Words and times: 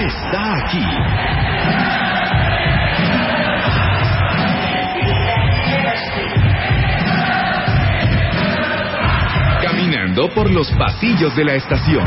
está 0.00 0.56
aquí. 0.56 0.84
Caminando 9.62 10.28
por 10.34 10.50
los 10.50 10.70
pasillos 10.72 11.34
de 11.36 11.44
la 11.44 11.54
estación. 11.54 12.06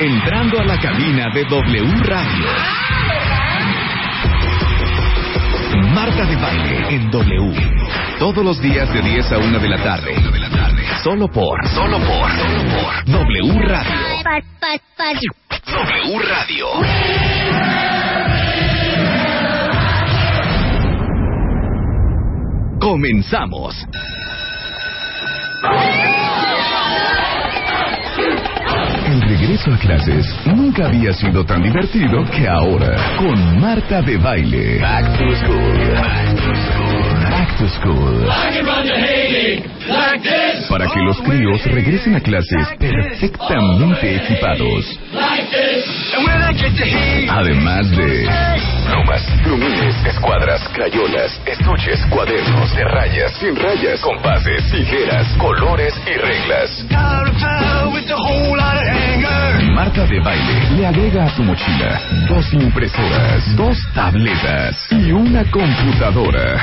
Entrando 0.00 0.60
a 0.60 0.64
la 0.64 0.78
cabina 0.80 1.28
de 1.34 1.44
W 1.44 2.02
Radio. 2.04 2.46
Marta 5.94 6.24
de 6.24 6.36
baile 6.36 6.94
en 6.94 7.10
W. 7.10 7.52
Todos 8.18 8.44
los 8.44 8.60
días 8.60 8.92
de 8.92 9.02
10 9.02 9.32
a 9.32 9.38
1 9.38 9.58
de 9.58 9.68
la 9.68 9.76
tarde. 9.82 10.49
Solo 11.02 11.28
por, 11.28 11.66
solo 11.68 11.98
por, 11.98 12.30
solo 12.30 12.62
por 12.68 13.04
W 13.06 13.58
Radio. 13.62 13.94
W 15.64 16.18
Radio. 16.28 16.66
Comenzamos. 22.80 23.74
El 29.06 29.22
regreso 29.22 29.72
a 29.72 29.78
clases 29.78 30.26
nunca 30.44 30.86
había 30.86 31.14
sido 31.14 31.46
tan 31.46 31.62
divertido 31.62 32.24
que 32.30 32.46
ahora 32.46 33.16
con 33.16 33.58
Marta 33.58 34.02
de 34.02 34.18
baile. 34.18 34.78
Back 34.80 35.16
to 35.16 35.34
school. 35.36 35.94
Back 35.94 36.36
to 36.36 36.54
school. 36.54 37.20
Back 37.30 37.58
to 37.58 37.68
school. 37.68 38.26
Para 40.68 40.86
que 40.86 41.00
los 41.00 41.20
críos 41.22 41.64
regresen 41.64 42.16
a 42.16 42.20
clases 42.20 42.66
perfectamente 42.78 44.16
equipados. 44.16 44.98
Además 47.28 47.90
de 47.90 48.28
plumas, 48.86 49.22
plumines, 49.42 50.06
escuadras, 50.06 50.68
crayolas, 50.74 51.40
estuches, 51.46 52.04
cuadernos, 52.10 52.74
de 52.74 52.84
rayas, 52.84 53.32
sin 53.38 53.56
rayas, 53.56 54.00
compases, 54.00 54.70
tijeras, 54.70 55.26
colores 55.38 55.94
y 56.06 56.18
reglas. 56.18 56.84
Marta 59.74 60.06
de 60.06 60.20
baile 60.20 60.70
le 60.76 60.86
agrega 60.86 61.26
a 61.26 61.34
tu 61.34 61.42
mochila 61.42 62.00
dos 62.28 62.52
impresoras, 62.52 63.56
dos 63.56 63.78
tabletas 63.94 64.76
y 64.90 65.12
una 65.12 65.44
computadora. 65.50 66.56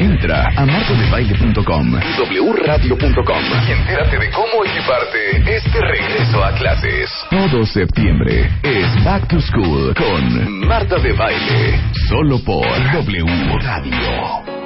Entra 0.00 0.48
a 0.56 0.66
martadebaile.com 0.66 2.00
y 2.30 2.38
wradio.com 2.40 3.42
y 3.68 3.72
entérate 3.72 4.18
de 4.18 4.30
cómo 4.30 4.64
equiparte 4.64 5.56
este 5.56 5.80
regreso 5.80 6.44
a 6.44 6.52
clases. 6.52 7.10
Todo 7.30 7.64
septiembre 7.64 8.50
es 8.62 9.04
Back 9.04 9.28
to 9.28 9.40
School 9.40 9.94
con 9.94 10.66
Marta 10.66 10.98
de 10.98 11.12
Baile, 11.12 11.80
solo 12.08 12.38
por 12.44 12.66
W 12.92 13.24
Radio. 13.60 14.58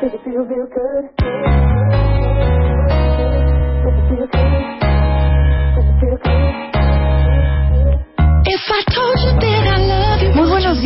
Does 0.00 0.12
it 0.12 0.20
feel 0.24 0.44
real 0.44 0.68
good? 0.68 1.65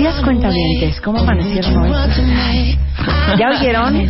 Días, 0.00 0.22
cuentavientes. 0.22 0.98
¿Cómo 1.02 1.18
amanecieron 1.18 1.76
hoy? 1.76 2.78
¿Ya 3.38 3.50
oyeron? 3.50 4.08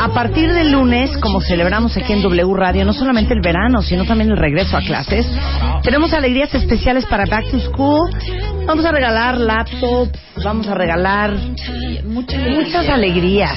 A 0.00 0.08
partir 0.08 0.52
del 0.52 0.72
lunes, 0.72 1.16
como 1.18 1.42
celebramos 1.42 1.94
aquí 1.94 2.14
en 2.14 2.22
W 2.22 2.54
Radio, 2.54 2.86
no 2.86 2.94
solamente 2.94 3.34
el 3.34 3.40
verano, 3.42 3.82
sino 3.82 4.06
también 4.06 4.30
el 4.30 4.38
regreso 4.38 4.78
a 4.78 4.80
clases, 4.80 5.26
tenemos 5.82 6.14
alegrías 6.14 6.54
especiales 6.54 7.04
para 7.04 7.26
Back 7.26 7.50
to 7.50 7.60
School. 7.60 8.10
Vamos 8.66 8.86
a 8.86 8.92
regalar 8.92 9.38
laptops, 9.38 10.18
vamos 10.42 10.66
a 10.66 10.74
regalar 10.74 11.34
muchas 12.06 12.88
alegrías. 12.88 13.52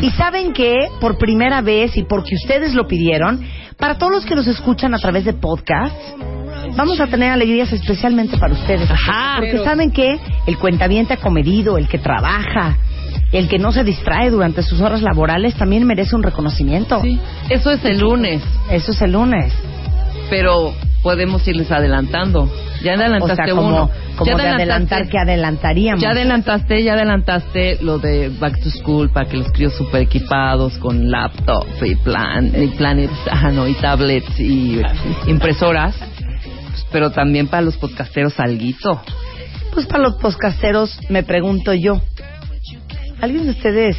Y 0.00 0.10
saben 0.12 0.54
que, 0.54 0.88
por 1.02 1.18
primera 1.18 1.60
vez 1.60 1.98
y 1.98 2.04
porque 2.04 2.34
ustedes 2.34 2.72
lo 2.72 2.86
pidieron, 2.86 3.46
para 3.76 3.98
todos 3.98 4.12
los 4.12 4.24
que 4.24 4.34
nos 4.34 4.46
escuchan 4.46 4.94
a 4.94 4.98
través 4.98 5.26
de 5.26 5.34
podcast, 5.34 5.94
vamos 6.76 7.00
a 7.00 7.06
tener 7.06 7.30
alegrías 7.32 7.72
especialmente 7.72 8.36
para 8.38 8.52
ustedes. 8.54 8.90
Ajá, 8.90 9.34
porque 9.36 9.52
pero- 9.52 9.64
saben 9.64 9.90
que 9.90 10.18
el 10.46 10.58
cuentaviente 10.58 11.14
acomedido, 11.14 11.78
el 11.78 11.88
que 11.88 11.98
trabaja, 11.98 12.76
el 13.32 13.48
que 13.48 13.58
no 13.58 13.72
se 13.72 13.84
distrae 13.84 14.30
durante 14.30 14.62
sus 14.62 14.80
horas 14.80 15.02
laborales, 15.02 15.54
también 15.54 15.86
merece 15.86 16.16
un 16.16 16.22
reconocimiento. 16.22 17.00
Sí, 17.02 17.18
eso 17.48 17.70
es 17.70 17.84
el 17.84 17.98
lunes, 18.00 18.42
Eso 18.70 18.92
es 18.92 19.02
el 19.02 19.12
lunes. 19.12 19.52
pero 20.28 20.72
podemos 21.02 21.46
irles 21.48 21.70
adelantando. 21.72 22.48
Ya 22.82 22.92
O 22.92 22.94
adelantaste 22.96 23.44
sea, 23.44 23.54
como, 23.54 23.68
uno. 23.68 23.90
como 24.16 24.30
ya 24.30 24.36
de 24.36 24.48
adelantar 24.48 25.08
que 25.08 25.18
adelantaríamos. 25.18 26.02
Ya 26.02 26.10
adelantaste, 26.10 26.82
ya 26.82 26.92
adelantaste 26.94 27.78
lo 27.82 27.98
de 27.98 28.28
Back 28.38 28.60
to 28.62 28.70
School 28.70 29.10
para 29.10 29.28
que 29.28 29.36
los 29.38 29.50
críos 29.52 29.74
super 29.74 30.02
equipados 30.02 30.76
con 30.78 31.10
laptop 31.10 31.66
y 31.82 31.94
plan, 31.96 32.50
y 32.54 32.68
planes, 32.68 33.10
ah, 33.30 33.50
no, 33.50 33.66
y 33.68 33.74
tablets 33.74 34.38
y 34.40 34.80
impresoras. 35.26 35.94
Pero 36.92 37.10
también 37.10 37.48
para 37.48 37.62
los 37.62 37.76
podcasteros 37.76 38.38
alguito. 38.40 39.00
Pues 39.72 39.86
para 39.86 40.02
los 40.02 40.16
podcasteros 40.16 40.98
me 41.08 41.22
pregunto 41.22 41.72
yo, 41.74 42.00
¿alguien 43.20 43.44
de 43.44 43.50
ustedes 43.52 43.96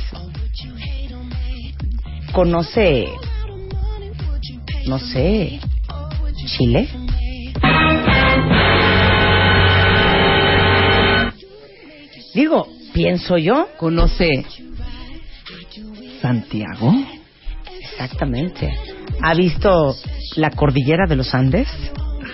conoce, 2.34 3.08
no 4.86 5.00
sé, 5.00 5.60
Chile? 6.46 6.90
Digo, 12.34 12.68
pienso 12.94 13.38
yo. 13.38 13.68
¿Conoce 13.78 14.46
Santiago? 16.22 16.94
Exactamente. 17.82 18.74
¿Ha 19.22 19.34
visto 19.34 19.96
la 20.36 20.52
cordillera 20.52 21.06
de 21.08 21.16
los 21.16 21.34
Andes? 21.34 21.68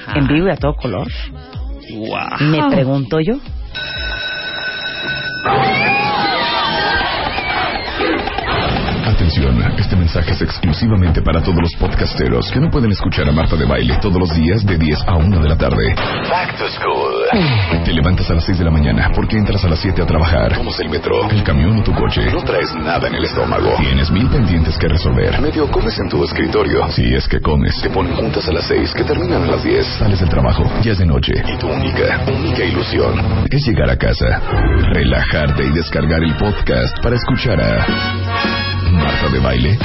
Ajá. 0.07 0.19
En 0.19 0.27
vivo 0.27 0.47
y 0.47 0.51
a 0.51 0.55
todo 0.55 0.75
color. 0.75 1.07
Wow. 1.93 2.49
Me 2.49 2.69
pregunto 2.69 3.19
yo. 3.19 3.35
Este 9.37 9.95
mensaje 9.95 10.31
es 10.31 10.41
exclusivamente 10.41 11.21
para 11.21 11.41
todos 11.43 11.61
los 11.61 11.71
podcasteros 11.75 12.49
que 12.51 12.59
no 12.59 12.71
pueden 12.71 12.91
escuchar 12.91 13.29
a 13.29 13.31
Marta 13.31 13.55
de 13.55 13.65
Baile 13.65 13.95
todos 14.01 14.17
los 14.17 14.33
días 14.33 14.65
de 14.65 14.79
10 14.79 14.97
a 15.05 15.15
1 15.15 15.39
de 15.39 15.47
la 15.47 15.55
tarde. 15.55 15.93
Back 16.27 16.57
to 16.57 16.67
school. 16.67 17.83
Te 17.85 17.93
levantas 17.93 18.31
a 18.31 18.33
las 18.33 18.45
6 18.45 18.57
de 18.57 18.65
la 18.65 18.71
mañana 18.71 19.11
porque 19.13 19.37
entras 19.37 19.63
a 19.63 19.69
las 19.69 19.77
7 19.77 20.01
a 20.01 20.05
trabajar. 20.07 20.55
Tomas 20.55 20.79
el 20.79 20.89
metro, 20.89 21.29
el 21.29 21.43
camión 21.43 21.77
o 21.77 21.83
tu 21.83 21.93
coche. 21.93 22.31
No 22.31 22.41
traes 22.41 22.73
nada 22.73 23.07
en 23.07 23.13
el 23.13 23.25
estómago. 23.25 23.75
Tienes 23.77 24.09
mil 24.09 24.27
pendientes 24.27 24.75
que 24.75 24.87
resolver. 24.87 25.39
Medio 25.39 25.69
comes 25.69 25.99
en 25.99 26.09
tu 26.09 26.23
escritorio. 26.23 26.89
Si 26.89 27.13
es 27.13 27.27
que 27.27 27.39
comes. 27.39 27.79
Te 27.79 27.91
ponen 27.91 28.15
juntas 28.15 28.49
a 28.49 28.53
las 28.53 28.65
6 28.65 28.91
que 28.95 29.03
terminan 29.03 29.43
a 29.43 29.45
las 29.45 29.63
10. 29.63 29.85
Sales 29.99 30.19
del 30.19 30.29
trabajo, 30.29 30.63
ya 30.81 30.93
es 30.93 30.97
de 30.97 31.05
noche. 31.05 31.33
Y 31.47 31.57
tu 31.57 31.67
única, 31.67 32.25
única 32.27 32.63
ilusión 32.63 33.45
es 33.51 33.67
llegar 33.67 33.91
a 33.91 33.97
casa, 33.97 34.41
relajarte 34.93 35.63
y 35.63 35.73
descargar 35.73 36.23
el 36.23 36.35
podcast 36.37 36.97
para 37.03 37.15
escuchar 37.15 37.61
a 37.61 38.56
Marta 38.91 39.29
de 39.29 39.39
Baile. 39.39 39.77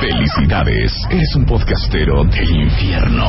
Felicidades, 0.00 0.92
eres 1.10 1.34
un 1.36 1.44
podcastero 1.44 2.24
del 2.24 2.50
infierno. 2.50 3.26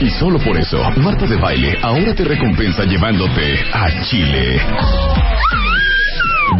Y 0.00 0.10
solo 0.10 0.38
por 0.38 0.56
eso, 0.56 0.78
Marta 0.96 1.26
de 1.26 1.36
Baile 1.36 1.78
ahora 1.82 2.14
te 2.14 2.24
recompensa 2.24 2.84
llevándote 2.84 3.58
a 3.72 4.02
Chile. 4.04 4.60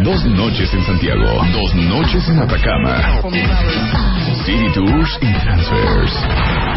Dos 0.03 0.25
noches 0.25 0.73
en 0.73 0.83
Santiago, 0.83 1.45
dos 1.53 1.75
noches 1.75 2.27
en 2.29 2.39
Atacama. 2.39 3.21
City 4.45 4.69
Tours 4.73 5.19
y 5.21 5.33
Transfers. 5.33 6.13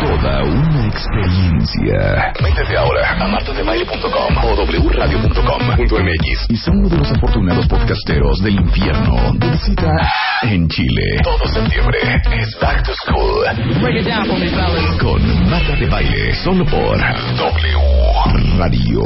Toda 0.01 0.45
una 0.45 0.87
experiencia. 0.87 1.46
Métete 1.81 2.76
ahora 2.76 3.17
a 3.20 3.28
martadebaile.com 3.28 4.37
o 4.44 4.55
wradio.com.mx 4.88 6.46
y 6.49 6.56
son 6.56 6.78
uno 6.78 6.88
de 6.88 6.96
los 6.96 7.11
afortunados 7.12 7.67
podcasteros 7.69 8.43
del 8.43 8.55
infierno 8.61 9.32
de 9.34 9.50
visita 9.50 9.93
en 10.43 10.69
Chile. 10.69 11.02
Todo 11.23 11.46
septiembre 11.52 11.99
es 12.32 12.58
Back 12.61 12.82
to 12.84 12.93
School. 13.05 13.44
Con 15.00 15.50
Marta 15.50 15.76
de 15.76 15.87
Baile, 15.87 16.34
solo 16.37 16.64
por 16.64 16.99
W 16.99 17.78
Radio. 18.58 19.00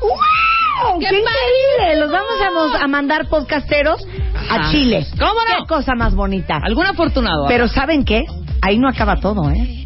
¡Wow! 0.00 1.00
¡Qué, 1.00 1.06
increíble! 1.06 1.98
Los 2.00 2.10
vamos 2.12 2.40
a, 2.46 2.50
mos- 2.50 2.82
a 2.82 2.86
mandar 2.88 3.28
podcasteros 3.28 4.06
a 4.50 4.54
Ajá. 4.56 4.70
Chile. 4.70 5.06
¿Cómo 5.18 5.32
no? 5.32 5.62
¡Qué 5.62 5.66
cosa 5.68 5.94
más 5.94 6.14
bonita! 6.14 6.58
¿Algún 6.62 6.86
afortunado? 6.86 7.46
Pero 7.48 7.66
¿saben 7.68 8.04
qué? 8.04 8.24
Ahí 8.62 8.78
no 8.78 8.88
acaba 8.88 9.16
todo, 9.16 9.50
¿eh? 9.50 9.85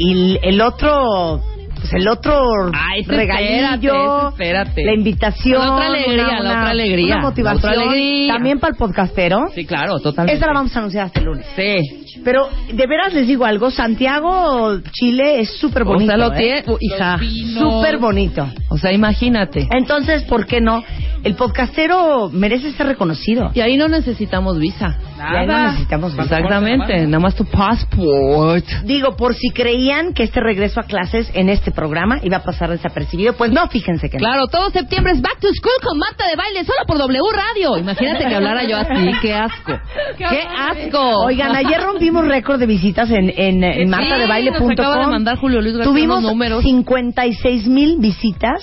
Y 0.00 0.38
el- 0.42 0.60
otro 0.60 1.40
pues 1.80 1.94
el 1.94 2.08
otro 2.08 2.38
sí, 2.72 3.02
regalillo, 3.06 4.28
espérate, 4.28 4.28
espérate. 4.70 4.84
la 4.84 4.92
invitación, 4.92 5.58
La 5.66 5.72
otra 5.74 5.86
alegría, 5.86 6.24
una, 6.24 6.40
la 6.42 6.50
otra 6.50 6.70
alegría, 6.70 7.14
una 7.16 7.22
motivación, 7.22 7.72
otra 7.72 7.82
alegría. 7.90 8.32
también 8.34 8.60
para 8.60 8.72
el 8.72 8.76
podcastero. 8.76 9.46
Sí, 9.54 9.64
claro, 9.64 9.98
totalmente. 9.98 10.36
Esa 10.36 10.46
la 10.48 10.52
vamos 10.52 10.76
a 10.76 10.78
anunciar 10.80 11.06
hasta 11.06 11.20
el 11.20 11.26
lunes. 11.26 11.46
Sí. 11.56 12.20
Pero 12.22 12.48
de 12.70 12.86
veras 12.86 13.14
les 13.14 13.26
digo 13.26 13.46
algo, 13.46 13.70
Santiago, 13.70 14.78
Chile 14.92 15.40
es 15.40 15.56
súper 15.56 15.84
bonito. 15.84 16.12
o 16.12 16.16
sea, 16.16 16.28
lo 16.28 16.34
¿eh? 16.34 16.38
tiene, 16.38 16.64
hija. 16.80 17.18
Súper 17.58 17.96
bonito. 17.96 18.46
O 18.68 18.76
sea, 18.76 18.92
imagínate. 18.92 19.66
Entonces, 19.70 20.24
¿por 20.24 20.44
qué 20.44 20.60
no? 20.60 20.84
El 21.22 21.34
podcastero 21.34 22.30
merece 22.32 22.72
ser 22.72 22.86
reconocido. 22.86 23.50
Y 23.54 23.60
ahí 23.60 23.76
no 23.76 23.88
necesitamos 23.88 24.58
visa. 24.58 24.96
Y 25.18 25.36
ahí 25.36 25.46
no 25.46 25.66
necesitamos 25.66 26.12
visa. 26.12 26.22
Exactamente, 26.24 27.06
nada 27.06 27.18
más 27.18 27.34
tu 27.34 27.44
passport. 27.44 28.64
Digo, 28.84 29.16
por 29.16 29.34
si 29.34 29.50
creían 29.50 30.14
que 30.14 30.22
este 30.22 30.40
regreso 30.40 30.80
a 30.80 30.84
clases 30.84 31.30
en 31.34 31.48
este 31.48 31.70
programa 31.72 32.20
iba 32.22 32.38
a 32.38 32.42
pasar 32.42 32.70
desapercibido, 32.70 33.34
pues 33.34 33.52
no, 33.52 33.66
fíjense 33.68 34.08
que 34.08 34.16
no. 34.18 34.20
Claro, 34.20 34.46
todo 34.46 34.70
septiembre 34.70 35.12
es 35.12 35.20
Back 35.20 35.40
to 35.40 35.48
School 35.52 35.72
con 35.82 35.98
Marta 35.98 36.26
de 36.26 36.36
Baile, 36.36 36.64
solo 36.64 36.78
por 36.86 36.96
W 36.98 37.20
Radio. 37.34 37.76
Imagínate 37.76 38.26
que 38.26 38.34
hablara 38.34 38.64
yo 38.64 38.76
así, 38.78 39.10
qué 39.20 39.34
asco. 39.34 39.72
¡Qué 40.16 40.40
asco! 40.58 41.24
Oigan, 41.26 41.54
ayer 41.54 41.80
rompimos 41.82 42.26
récord 42.26 42.58
de 42.58 42.66
visitas 42.66 43.10
en, 43.10 43.30
en, 43.36 43.62
en 43.62 43.84
Sí, 43.84 43.86
martadebaile.com. 43.86 44.68
nos 44.68 44.78
acaba 44.78 44.98
de 45.00 45.06
mandar 45.06 45.36
Julio 45.36 45.60
Luis 45.60 45.74
García 45.74 45.90
Tuvimos 45.92 46.18
unos 46.20 46.32
números. 46.32 46.62
56 46.62 47.66
mil 47.68 47.98
visitas 47.98 48.62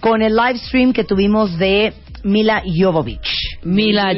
con 0.00 0.22
el 0.22 0.34
live 0.34 0.58
stream 0.58 0.92
que 0.92 1.04
tuvimos 1.04 1.58
de 1.58 1.92
Mila 2.24 2.62
Jovovich. 2.64 3.58
Mila 3.62 4.14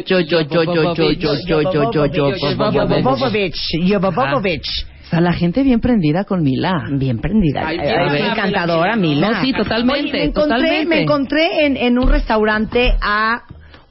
Jovovich. 3.86 4.64
O 5.08 5.10
sea, 5.10 5.20
la 5.22 5.32
gente 5.32 5.62
bien 5.62 5.80
prendida 5.80 6.24
con 6.24 6.42
Mila. 6.42 6.84
Bien 6.92 7.18
prendida. 7.18 7.66
Ay, 7.66 7.78
encantadora, 7.78 8.94
Mila. 8.96 9.30
No, 9.30 9.40
sí, 9.40 9.52
totalmente. 9.52 10.10
Oye, 10.10 10.12
me 10.12 10.24
encontré, 10.24 10.56
totalmente. 10.56 10.86
Me 10.86 11.02
encontré 11.02 11.66
en, 11.66 11.76
en, 11.78 11.98
un 11.98 12.08
restaurante 12.08 12.94
a 13.00 13.42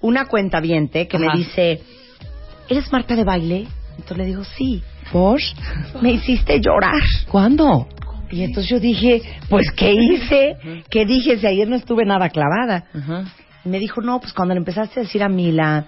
una 0.02 0.26
cuentaviente 0.26 1.08
que 1.08 1.18
Ajá. 1.18 1.26
me 1.26 1.38
dice, 1.40 1.82
¿eres 2.70 2.92
Marta 2.92 3.16
de 3.16 3.24
baile? 3.24 3.68
Entonces 3.92 4.18
le 4.18 4.26
digo, 4.26 4.44
sí. 4.44 4.84
¿Por? 5.12 5.40
Me 6.02 6.12
hiciste 6.12 6.60
llorar. 6.60 7.02
¿Cuándo? 7.32 7.88
Y 8.32 8.44
entonces 8.44 8.70
yo 8.70 8.80
dije, 8.80 9.22
pues, 9.50 9.72
¿qué 9.72 9.94
hice? 9.94 10.58
¿Qué 10.90 11.06
dije? 11.06 11.38
Si 11.38 11.48
ayer 11.48 11.68
no 11.68 11.76
estuve 11.76 12.06
nada 12.06 12.30
clavada. 12.30 12.86
Ajá. 12.94 13.24
Y 13.66 13.70
me 13.70 13.80
dijo, 13.80 14.02
no, 14.02 14.20
pues 14.20 14.34
cuando 14.34 14.54
le 14.54 14.60
empezaste 14.60 15.00
a 15.00 15.04
decir 15.04 15.24
a 15.24 15.30
Mila 15.30 15.86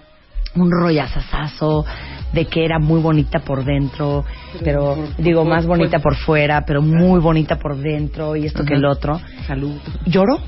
un 0.54 0.70
rollazazazo 0.70 1.84
de 2.32 2.44
que 2.46 2.64
era 2.64 2.78
muy 2.78 3.00
bonita 3.00 3.40
por 3.40 3.64
dentro, 3.64 4.24
pero 4.64 4.96
digo, 5.18 5.44
más 5.44 5.66
bonita 5.66 5.98
por 6.00 6.16
fuera, 6.16 6.64
pero 6.64 6.82
muy 6.82 7.20
bonita 7.20 7.56
por 7.56 7.76
dentro 7.76 8.36
y 8.36 8.46
esto 8.46 8.64
que 8.64 8.74
el 8.74 8.84
otro. 8.84 9.20
Salud. 9.46 9.76
¿Lloró? 10.06 10.38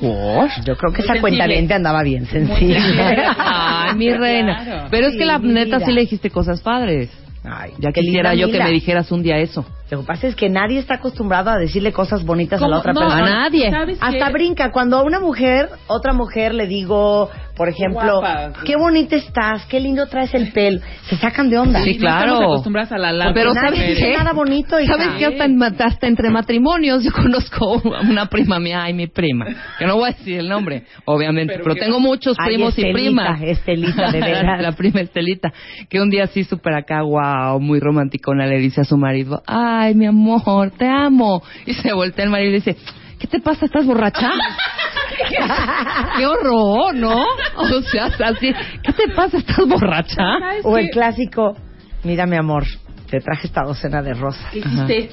¿Por? 0.00 0.48
Yo 0.64 0.76
creo 0.76 0.92
que 0.92 1.02
esa 1.02 1.14
sensible. 1.14 1.46
cuenta 1.46 1.74
andaba 1.76 2.02
bien 2.02 2.26
sencilla. 2.26 3.34
Ay, 3.38 3.94
mi 3.96 4.10
reina. 4.12 4.64
Claro. 4.64 4.88
Pero 4.90 5.06
es 5.08 5.16
que 5.16 5.24
la 5.24 5.38
neta 5.38 5.76
vida. 5.76 5.86
sí 5.86 5.92
le 5.92 6.00
dijiste 6.02 6.30
cosas 6.30 6.60
padres. 6.60 7.10
Ay, 7.44 7.72
Ya 7.78 7.92
quisiera 7.92 8.34
yo 8.34 8.50
que 8.50 8.58
me 8.58 8.70
dijeras 8.70 9.12
un 9.12 9.22
día 9.22 9.38
eso. 9.38 9.64
Lo 9.90 10.00
que 10.00 10.06
pasa 10.06 10.26
es 10.26 10.34
que 10.34 10.48
nadie 10.48 10.78
está 10.80 10.94
acostumbrado 10.94 11.50
a 11.50 11.58
decirle 11.58 11.92
cosas 11.92 12.24
bonitas 12.24 12.60
a 12.62 12.66
la 12.68 12.78
otra 12.78 12.92
No, 12.92 13.00
persona. 13.00 13.24
A 13.26 13.48
nadie. 13.48 13.70
Hasta 14.00 14.30
brinca. 14.30 14.72
Cuando 14.72 14.96
a 14.98 15.02
una 15.02 15.20
mujer, 15.20 15.68
otra 15.86 16.12
mujer 16.12 16.54
le 16.54 16.66
digo, 16.66 17.30
por 17.56 17.68
ejemplo, 17.68 18.18
Guapa. 18.20 18.52
qué 18.64 18.76
bonita 18.76 19.14
estás, 19.16 19.64
qué 19.66 19.78
lindo 19.80 20.06
traes 20.08 20.34
el 20.34 20.50
pelo, 20.52 20.80
se 21.08 21.16
sacan 21.16 21.48
de 21.50 21.58
onda. 21.58 21.82
Sí, 21.82 21.94
No 21.94 22.00
claro. 22.00 22.32
estamos 22.32 22.42
acostumbradas 22.52 22.92
a 22.92 22.98
la 22.98 23.12
larga. 23.12 23.34
Pero 23.34 23.54
nadie 23.54 23.76
¿sabes 23.76 23.98
qué? 23.98 24.14
nada 24.16 24.32
bonito, 24.32 24.80
hija. 24.80 24.92
¿Sabes 24.92 25.08
qué? 25.18 25.26
Hasta, 25.26 25.44
en- 25.44 25.62
hasta 25.62 26.06
entre 26.08 26.30
matrimonios 26.30 27.04
yo 27.04 27.12
conozco 27.12 27.80
a 27.94 28.00
una 28.00 28.26
prima 28.26 28.58
mía, 28.58 28.82
ay, 28.82 28.92
mi 28.92 29.06
prima, 29.06 29.46
que 29.78 29.86
no 29.86 29.94
voy 29.96 30.10
a 30.10 30.12
decir 30.12 30.40
el 30.40 30.48
nombre, 30.48 30.82
obviamente, 31.04 31.60
Pero 31.62 31.76
tengo 31.76 32.00
muchos 32.00 32.36
Ay, 32.40 32.54
primos 32.56 32.76
y 32.78 32.92
primas. 32.92 33.40
Estelita, 33.40 34.10
de 34.10 34.20
veras. 34.20 34.60
la 34.60 34.72
prima 34.72 35.00
Estelita, 35.00 35.52
que 35.88 36.00
un 36.00 36.10
día 36.10 36.24
así 36.24 36.42
súper 36.44 36.74
acá, 36.74 37.02
wow, 37.02 37.60
muy 37.60 37.78
romanticona, 37.80 38.46
le 38.46 38.58
dice 38.58 38.80
a 38.80 38.84
su 38.84 38.96
marido, 38.96 39.42
ay, 39.80 39.94
mi 39.94 40.06
amor, 40.06 40.70
te 40.70 40.88
amo. 40.88 41.42
Y 41.66 41.74
se 41.74 41.92
voltea 41.92 42.24
el 42.24 42.30
marido 42.30 42.50
y 42.50 42.52
le 42.52 42.58
dice, 42.58 42.76
¿qué 43.18 43.26
te 43.26 43.40
pasa? 43.40 43.66
¿Estás 43.66 43.86
borracha? 43.86 44.30
¡Qué 46.16 46.26
horror, 46.26 46.94
¿no? 46.94 47.24
O 47.56 47.82
sea, 47.82 48.06
así, 48.06 48.52
¿qué 48.82 48.92
te 48.92 49.08
pasa? 49.14 49.38
¿Estás 49.38 49.66
borracha? 49.66 50.38
¿Sabes 50.38 50.64
O 50.64 50.76
el 50.76 50.90
clásico, 50.90 51.56
mira 52.04 52.26
mi 52.26 52.36
amor, 52.36 52.64
te 53.10 53.20
traje 53.20 53.46
esta 53.46 53.62
docena 53.62 54.02
de 54.02 54.14
rosas. 54.14 54.46
¿Qué 54.52 54.58
hiciste? 54.58 55.10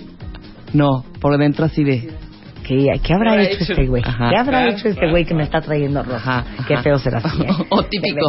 No, 0.73 1.05
por 1.21 1.37
dentro 1.37 1.65
así 1.65 1.83
de... 1.83 2.11
¿Qué, 2.67 2.87
qué 3.03 3.13
habrá 3.13 3.41
hecho 3.41 3.63
hecho? 3.63 3.73
este 3.73 3.87
güey? 3.87 4.01
¿Qué 4.01 4.37
habrá 4.37 4.69
hecho 4.69 4.87
este 4.87 5.09
güey 5.09 5.25
que 5.25 5.33
me 5.33 5.43
está 5.43 5.59
trayendo 5.59 6.01
rosas? 6.01 6.27
Ajá, 6.27 6.45
Qué 6.65 6.77
feo 6.77 6.97
será 6.97 7.17
así, 7.17 7.41
¿eh? 7.43 7.65
O 7.69 7.83
típico. 7.83 8.27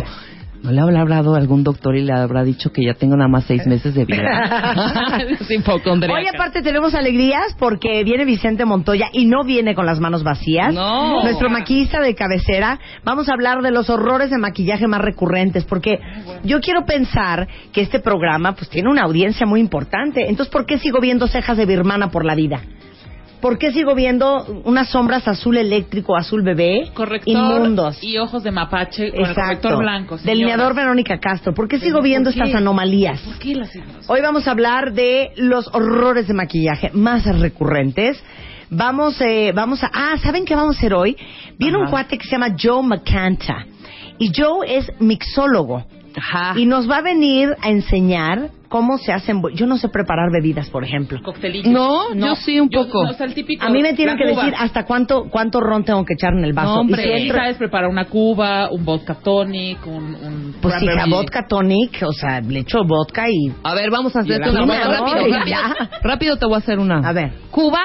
¿No 0.64 0.72
le 0.72 0.81
habrá 0.81 1.02
hablado 1.02 1.34
a 1.34 1.38
algún 1.38 1.62
doctor 1.62 1.94
y 1.94 2.00
le 2.00 2.14
habrá 2.14 2.43
dicho 2.43 2.72
que 2.72 2.82
ya 2.82 2.94
tengo 2.94 3.16
nada 3.16 3.28
más 3.28 3.44
seis 3.44 3.66
meses 3.66 3.94
de 3.94 4.06
vida? 4.06 4.22
Hoy 6.11 6.26
aparte 6.26 6.62
tenemos 6.62 6.94
alegrías 6.94 7.55
porque 7.58 8.02
viene 8.02 8.25
Vicente 8.25 8.64
Montoya 8.64 9.11
y 9.12 9.26
no 9.26 9.44
viene 9.44 9.75
con 9.75 9.84
las 9.84 10.00
manos 10.00 10.22
vacías. 10.25 10.72
No. 10.72 11.22
Nuestro 11.22 11.50
maquillista 11.50 12.00
de 12.00 12.14
cabecera. 12.14 12.81
Vamos 13.05 13.28
a 13.28 13.34
hablar 13.34 13.61
de 13.61 13.72
los 13.72 13.90
horrores 13.90 14.31
de 14.31 14.38
maquillaje 14.38 14.88
más 14.88 15.02
recurrentes 15.02 15.66
porque 15.66 15.99
yo 16.44 16.61
quiero 16.61 16.87
pensar 16.87 17.46
que 17.70 17.82
este 17.82 18.00
programa 18.00 18.55
pues 18.55 18.70
tiene 18.70 18.90
una 18.90 19.02
audiencia 19.02 19.46
muy 19.46 19.61
importante. 19.61 20.31
Entonces, 20.31 20.50
¿por 20.50 20.64
qué 20.64 20.78
sigo 20.78 20.99
viendo 20.99 21.26
cejas 21.26 21.58
de 21.58 21.66
birmana 21.66 22.11
por 22.11 22.25
la 22.25 22.34
vida? 22.34 22.62
¿Por 23.44 23.58
qué 23.58 23.73
sigo 23.73 23.94
viendo 23.94 24.43
unas 24.64 24.88
sombras 24.88 25.29
azul 25.29 25.58
eléctrico, 25.58 26.17
azul 26.17 26.41
bebé? 26.43 26.91
Corrector 26.94 27.31
Inmundos. 27.31 28.02
y 28.02 28.17
ojos 28.17 28.43
de 28.43 28.50
mapache 28.50 29.11
con 29.11 29.20
el 29.20 29.35
corrector 29.35 29.79
blanco. 29.81 30.17
señora. 30.17 30.32
Delineador 30.32 30.75
Verónica 30.75 31.20
Castro. 31.20 31.52
¿Por 31.52 31.69
qué 31.69 31.79
sigo 31.79 31.99
¿por 31.99 32.05
viendo 32.05 32.31
qué? 32.32 32.38
estas 32.38 32.55
anomalías? 32.55 33.20
¿Por 33.20 33.38
qué 33.38 33.55
las? 33.55 33.70
Hoy 34.06 34.23
vamos 34.23 34.49
a 34.49 34.50
hablar 34.50 34.94
de 34.94 35.32
los 35.37 35.69
horrores 35.75 36.26
de 36.26 36.32
maquillaje 36.32 36.91
más 36.94 37.26
recurrentes. 37.38 38.19
Vamos, 38.70 39.20
eh, 39.20 39.52
vamos 39.55 39.85
a... 39.85 39.90
Ah, 39.93 40.17
¿saben 40.23 40.47
qué 40.47 40.55
vamos 40.55 40.76
a 40.76 40.79
hacer 40.79 40.94
hoy? 40.94 41.14
Viene 41.58 41.76
un 41.76 41.90
cuate 41.90 42.17
que 42.17 42.25
se 42.25 42.31
llama 42.31 42.56
Joe 42.58 42.82
McCanta. 42.82 43.67
Y 44.19 44.32
Joe 44.35 44.75
es 44.75 44.90
mixólogo. 45.00 45.85
Ajá. 46.17 46.58
Y 46.58 46.64
nos 46.64 46.88
va 46.90 46.97
a 46.97 47.02
venir 47.02 47.55
a 47.61 47.69
enseñar 47.69 48.49
cómo 48.75 48.99
se 48.99 49.12
hacen... 49.12 49.41
bo- 49.41 49.50
Yo 49.50 49.67
no 49.67 49.76
sé 49.79 49.88
preparar 49.88 50.32
bebidas, 50.32 50.69
por 50.69 50.82
ejemplo. 50.82 51.21
Coctelitos. 51.23 51.71
No, 51.71 52.12
yo 52.12 52.35
sí 52.35 52.59
un 52.59 52.69
poco. 52.69 53.03
o 53.03 53.12
sea, 53.12 53.25
el 53.26 53.32
típico, 53.32 53.65
A 53.65 53.69
mí 53.71 53.81
me 53.82 53.94
tienen 53.94 54.17
la 54.17 54.25
que 54.25 54.31
cuba. 54.32 54.43
decir 54.47 54.55
hasta 54.59 54.85
cuánto 54.85 55.26
cuánto 55.31 55.61
ron 55.61 55.85
tengo 55.85 56.05
que 56.05 56.15
echar 56.15 56.32
en 56.32 56.43
el 56.44 56.53
vaso. 56.55 56.75
No, 56.75 56.81
hombre. 56.81 57.00
Y 57.00 57.05
si 57.06 57.12
Sí, 57.23 57.28
entro- 57.28 57.37
sabes 57.38 57.57
preparar 57.57 57.88
una 57.88 58.07
cuba, 58.07 58.69
un 58.73 58.85
vodka 58.85 59.14
tonic, 59.14 59.87
un, 59.87 60.16
un 60.16 60.57
pues 60.61 60.75
hija, 60.83 60.93
cranberry. 60.93 61.11
vodka 61.12 61.47
tonic, 61.49 62.02
o 62.04 62.12
sea, 62.12 62.40
le 62.40 62.59
echo 62.59 62.78
vodka 62.85 63.26
y... 63.31 63.52
A 63.62 63.75
ver, 63.75 63.90
vamos 63.93 64.16
a 64.16 64.21
hacer 64.21 64.40
una 64.43 64.64
la 64.66 64.99
rápido, 64.99 65.28
¿no? 65.28 65.37
rápido. 65.37 65.47
Ya. 65.47 65.90
Rápido 66.02 66.37
te 66.37 66.47
voy 66.47 66.54
a 66.57 66.59
hacer 66.59 66.81
una. 66.81 66.99
A 67.09 67.12
ver. 67.12 67.33
Cuba 67.52 67.78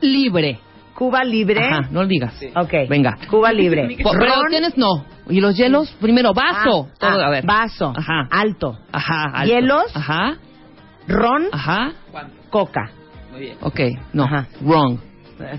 libre. 0.00 0.58
Cuba 0.94 1.22
libre. 1.24 1.60
Ajá, 1.64 1.88
no 1.92 2.02
lo 2.02 2.08
digas. 2.08 2.34
Ok. 2.56 2.72
Venga. 2.88 3.18
Cuba 3.30 3.52
libre. 3.52 3.96
Pero 3.98 4.12
Ron. 4.12 4.48
tienes 4.50 4.76
no. 4.76 5.04
Y 5.28 5.40
los 5.40 5.56
hielos, 5.56 5.90
primero 6.00 6.34
vaso. 6.34 6.88
Ah, 6.92 6.96
Todo, 6.98 7.20
ah, 7.22 7.26
a 7.26 7.30
ver. 7.30 7.46
Vaso. 7.46 7.92
Ajá. 7.96 8.28
Alto. 8.30 8.78
Ajá. 8.92 9.24
alto. 9.32 9.52
Hielos. 9.52 9.96
Ajá. 9.96 10.36
Ron. 11.08 11.44
Ajá. 11.52 11.92
Coca. 12.50 12.90
Muy 13.32 13.40
bien. 13.40 13.56
Ok, 13.60 13.80
no. 14.12 14.24
Ajá. 14.24 14.46
Wrong. 14.60 14.98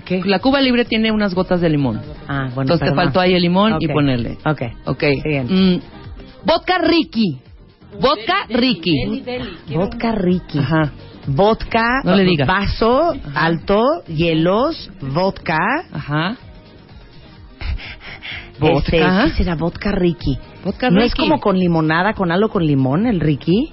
¿Qué? 0.04 0.22
La 0.24 0.38
Cuba 0.38 0.60
libre 0.60 0.84
tiene 0.84 1.12
unas 1.12 1.34
gotas 1.34 1.60
de 1.60 1.68
limón. 1.68 2.00
Ah, 2.26 2.48
bueno. 2.54 2.62
Entonces 2.62 2.88
te 2.88 2.94
faltó 2.94 3.20
ahí 3.20 3.34
el 3.34 3.42
limón 3.42 3.76
y 3.78 3.88
ponerle. 3.88 4.38
Ok. 4.46 4.62
Ok. 4.86 5.04
Mm, 5.48 5.76
vodka 6.44 6.78
Ricky. 6.78 7.40
Vodka 8.00 8.46
Ricky. 8.48 9.04
Deli, 9.04 9.20
deli. 9.20 9.58
Quiero 9.66 9.82
Vodka 9.82 10.12
Ricky. 10.12 10.58
Ajá. 10.58 10.92
Vodka. 11.26 12.00
No 12.04 12.14
le 12.16 12.24
digas. 12.24 12.48
Vaso. 12.48 13.14
Alto. 13.34 13.82
Hielos. 14.06 14.90
Vodka. 15.00 15.58
Ajá. 15.92 16.36
Este, 18.60 19.00
Vodka. 19.00 19.24
¿Qué 19.24 19.30
será? 19.32 19.54
Vodka 19.56 19.92
Ricky. 19.92 20.38
Vodka 20.64 20.90
¿No 20.90 20.96
Ricky. 20.96 21.06
es 21.08 21.14
como 21.14 21.40
con 21.40 21.58
limonada, 21.58 22.14
con 22.14 22.32
algo 22.32 22.48
con 22.48 22.64
limón, 22.66 23.06
el 23.06 23.20
Ricky? 23.20 23.70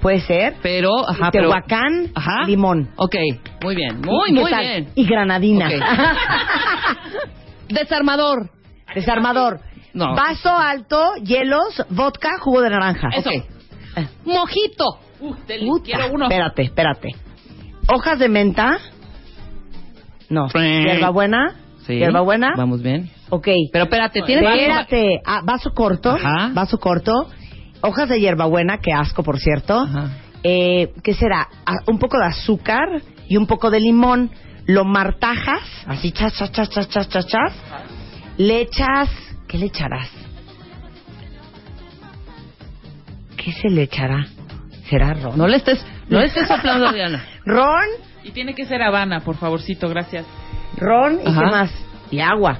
Puede 0.00 0.20
ser. 0.20 0.54
Pero, 0.62 0.90
ajá, 1.08 1.30
pero... 1.32 1.48
Tehuacán, 1.48 2.10
Ajá. 2.14 2.44
limón. 2.46 2.90
Ok, 2.96 3.16
muy 3.64 3.74
bien. 3.74 4.00
Muy, 4.00 4.30
¿Y 4.30 4.34
qué 4.34 4.40
muy 4.40 4.50
tal? 4.50 4.60
bien. 4.60 4.88
Y 4.94 5.04
granadina. 5.06 5.68
Desarmador. 7.68 8.50
Desarmador. 8.94 9.60
No. 9.94 10.14
Vaso 10.14 10.50
alto, 10.56 11.14
hielos, 11.24 11.82
vodka, 11.90 12.30
jugo 12.40 12.62
de 12.62 12.70
naranja. 12.70 13.08
Eso. 13.16 13.30
Ok. 13.30 13.44
Mojito. 14.24 14.84
Uh. 15.20 15.34
Puta, 15.34 15.82
Quiero 15.84 16.12
uno. 16.12 16.26
Espérate, 16.26 16.62
espérate. 16.62 17.08
Hojas 17.92 18.18
de 18.18 18.28
menta. 18.28 18.78
No. 20.28 20.48
Hierbabuena. 20.48 21.54
Sí. 21.86 21.94
Hierbabuena. 21.94 22.50
Vamos 22.56 22.82
bien. 22.82 23.10
Ok. 23.30 23.48
Pero 23.72 23.84
espérate, 23.84 24.22
tienes 24.22 24.44
que... 24.50 24.60
Espérate. 24.62 25.20
Ah, 25.24 25.40
vaso 25.44 25.70
corto. 25.74 26.10
Ajá. 26.10 26.50
Vaso 26.54 26.78
corto. 26.78 27.12
Hojas 27.80 28.08
de 28.08 28.20
hierbabuena, 28.20 28.78
que 28.78 28.92
asco, 28.92 29.22
por 29.22 29.38
cierto. 29.38 29.78
Ajá. 29.80 30.10
Eh, 30.42 30.92
¿Qué 31.02 31.14
será? 31.14 31.48
Ah, 31.66 31.76
un 31.86 31.98
poco 31.98 32.18
de 32.18 32.26
azúcar 32.26 33.02
y 33.28 33.36
un 33.36 33.46
poco 33.46 33.70
de 33.70 33.80
limón. 33.80 34.30
lo 34.66 34.84
martajas, 34.84 35.62
así 35.86 36.12
chas, 36.12 36.34
chas, 36.36 36.52
chas, 36.52 36.68
chas, 36.70 36.88
chas, 36.88 37.08
chas, 37.08 37.26
chas. 37.26 37.52
Le 38.36 38.60
echas, 38.60 39.08
¿qué 39.48 39.58
le 39.58 39.66
echarás? 39.66 40.10
¿Qué 43.36 43.52
se 43.52 43.68
le 43.70 43.82
echará? 43.82 44.26
¿Será 44.90 45.14
ron? 45.14 45.36
No 45.38 45.46
le 45.46 45.56
estés, 45.56 45.84
no 46.08 46.18
le 46.20 46.26
estés 46.30 46.48
soplando, 46.48 46.92
Diana. 46.92 47.24
Ron, 47.44 47.86
Y 48.24 48.30
tiene 48.32 48.54
que 48.54 48.66
ser 48.66 48.82
Habana, 48.82 49.20
por 49.20 49.36
favorcito, 49.36 49.88
gracias. 49.88 50.26
ron 50.76 51.18
y 51.24 51.28
Ajá. 51.28 51.40
qué 51.40 51.46
más? 51.46 51.70
Y 52.10 52.20
agua. 52.20 52.58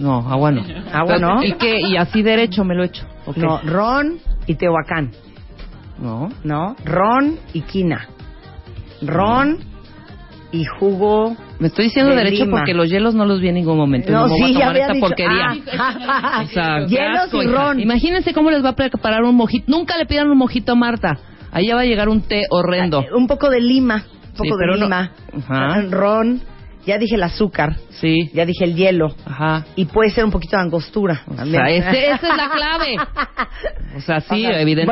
No, 0.00 0.18
agua 0.28 0.50
no. 0.50 0.62
Agua 0.92 1.18
no. 1.18 1.44
¿Y 1.44 1.52
qué? 1.52 1.78
¿Y 1.80 1.96
así 1.96 2.22
derecho 2.22 2.64
me 2.64 2.74
lo 2.74 2.82
echo? 2.82 3.04
¿O 3.26 3.32
qué? 3.32 3.40
No, 3.40 3.58
ron 3.62 4.18
y 4.46 4.54
tehuacán. 4.56 5.12
No. 6.02 6.30
¿No? 6.42 6.74
Ron 6.84 7.38
y 7.52 7.60
quina. 7.60 8.08
Ron 9.02 9.58
y 10.52 10.64
jugo. 10.64 11.36
Me 11.58 11.68
estoy 11.68 11.84
diciendo 11.86 12.10
De 12.12 12.16
derecho 12.16 12.44
lima. 12.46 12.58
porque 12.58 12.74
los 12.74 12.88
hielos 12.88 13.14
no 13.14 13.24
los 13.26 13.40
vi 13.40 13.48
en 13.48 13.54
ningún 13.54 13.76
momento. 13.76 14.10
No, 14.10 14.26
No, 14.26 14.34
sí, 14.34 14.40
voy 14.40 14.50
a 14.50 14.54
ya 14.54 14.58
tomar 14.60 14.68
había 14.70 14.82
esta 14.82 14.94
dicho. 14.94 15.06
porquería. 15.06 15.56
Ah. 15.78 16.42
O 16.44 16.46
sea, 16.48 16.86
Hielos 16.86 17.18
asco, 17.24 17.42
y 17.42 17.46
hija. 17.46 17.52
ron. 17.52 17.80
Imagínense 17.80 18.32
cómo 18.32 18.50
les 18.50 18.64
va 18.64 18.70
a 18.70 18.74
preparar 18.76 19.22
un 19.22 19.34
mojito. 19.36 19.64
Nunca 19.70 19.96
le 19.98 20.06
pidan 20.06 20.30
un 20.30 20.38
mojito 20.38 20.72
a 20.72 20.74
Marta. 20.74 21.18
Ahí 21.52 21.66
ya 21.66 21.74
va 21.74 21.82
a 21.82 21.84
llegar 21.84 22.08
un 22.08 22.22
té 22.22 22.42
horrendo. 22.50 23.04
Un 23.14 23.26
poco 23.26 23.50
de 23.50 23.60
lima. 23.60 23.96
Un 24.06 24.32
poco 24.36 24.44
Sí, 24.44 24.60
de 24.60 24.66
no- 24.66 24.74
lima. 24.76 25.10
Ajá. 25.36 25.82
Ron. 25.90 26.40
Ya 26.86 26.96
dije 26.98 27.16
el 27.16 27.22
azúcar. 27.22 27.76
Sí. 27.90 28.30
Ya 28.32 28.46
dije 28.46 28.64
el 28.64 28.74
hielo. 28.74 29.14
Ajá. 29.26 29.66
Y 29.76 29.84
puede 29.84 30.10
ser 30.10 30.24
un 30.24 30.30
poquito 30.30 30.56
de 30.56 30.62
angostura. 30.62 31.22
O 31.28 31.34
también. 31.34 31.62
sea, 31.62 31.70
ese- 31.90 32.10
esa 32.12 32.28
es 32.30 32.36
la 32.36 32.50
clave. 32.50 32.96
O 33.96 34.00
sea, 34.00 34.20
sí, 34.20 34.44
evidentemente. 34.46 34.86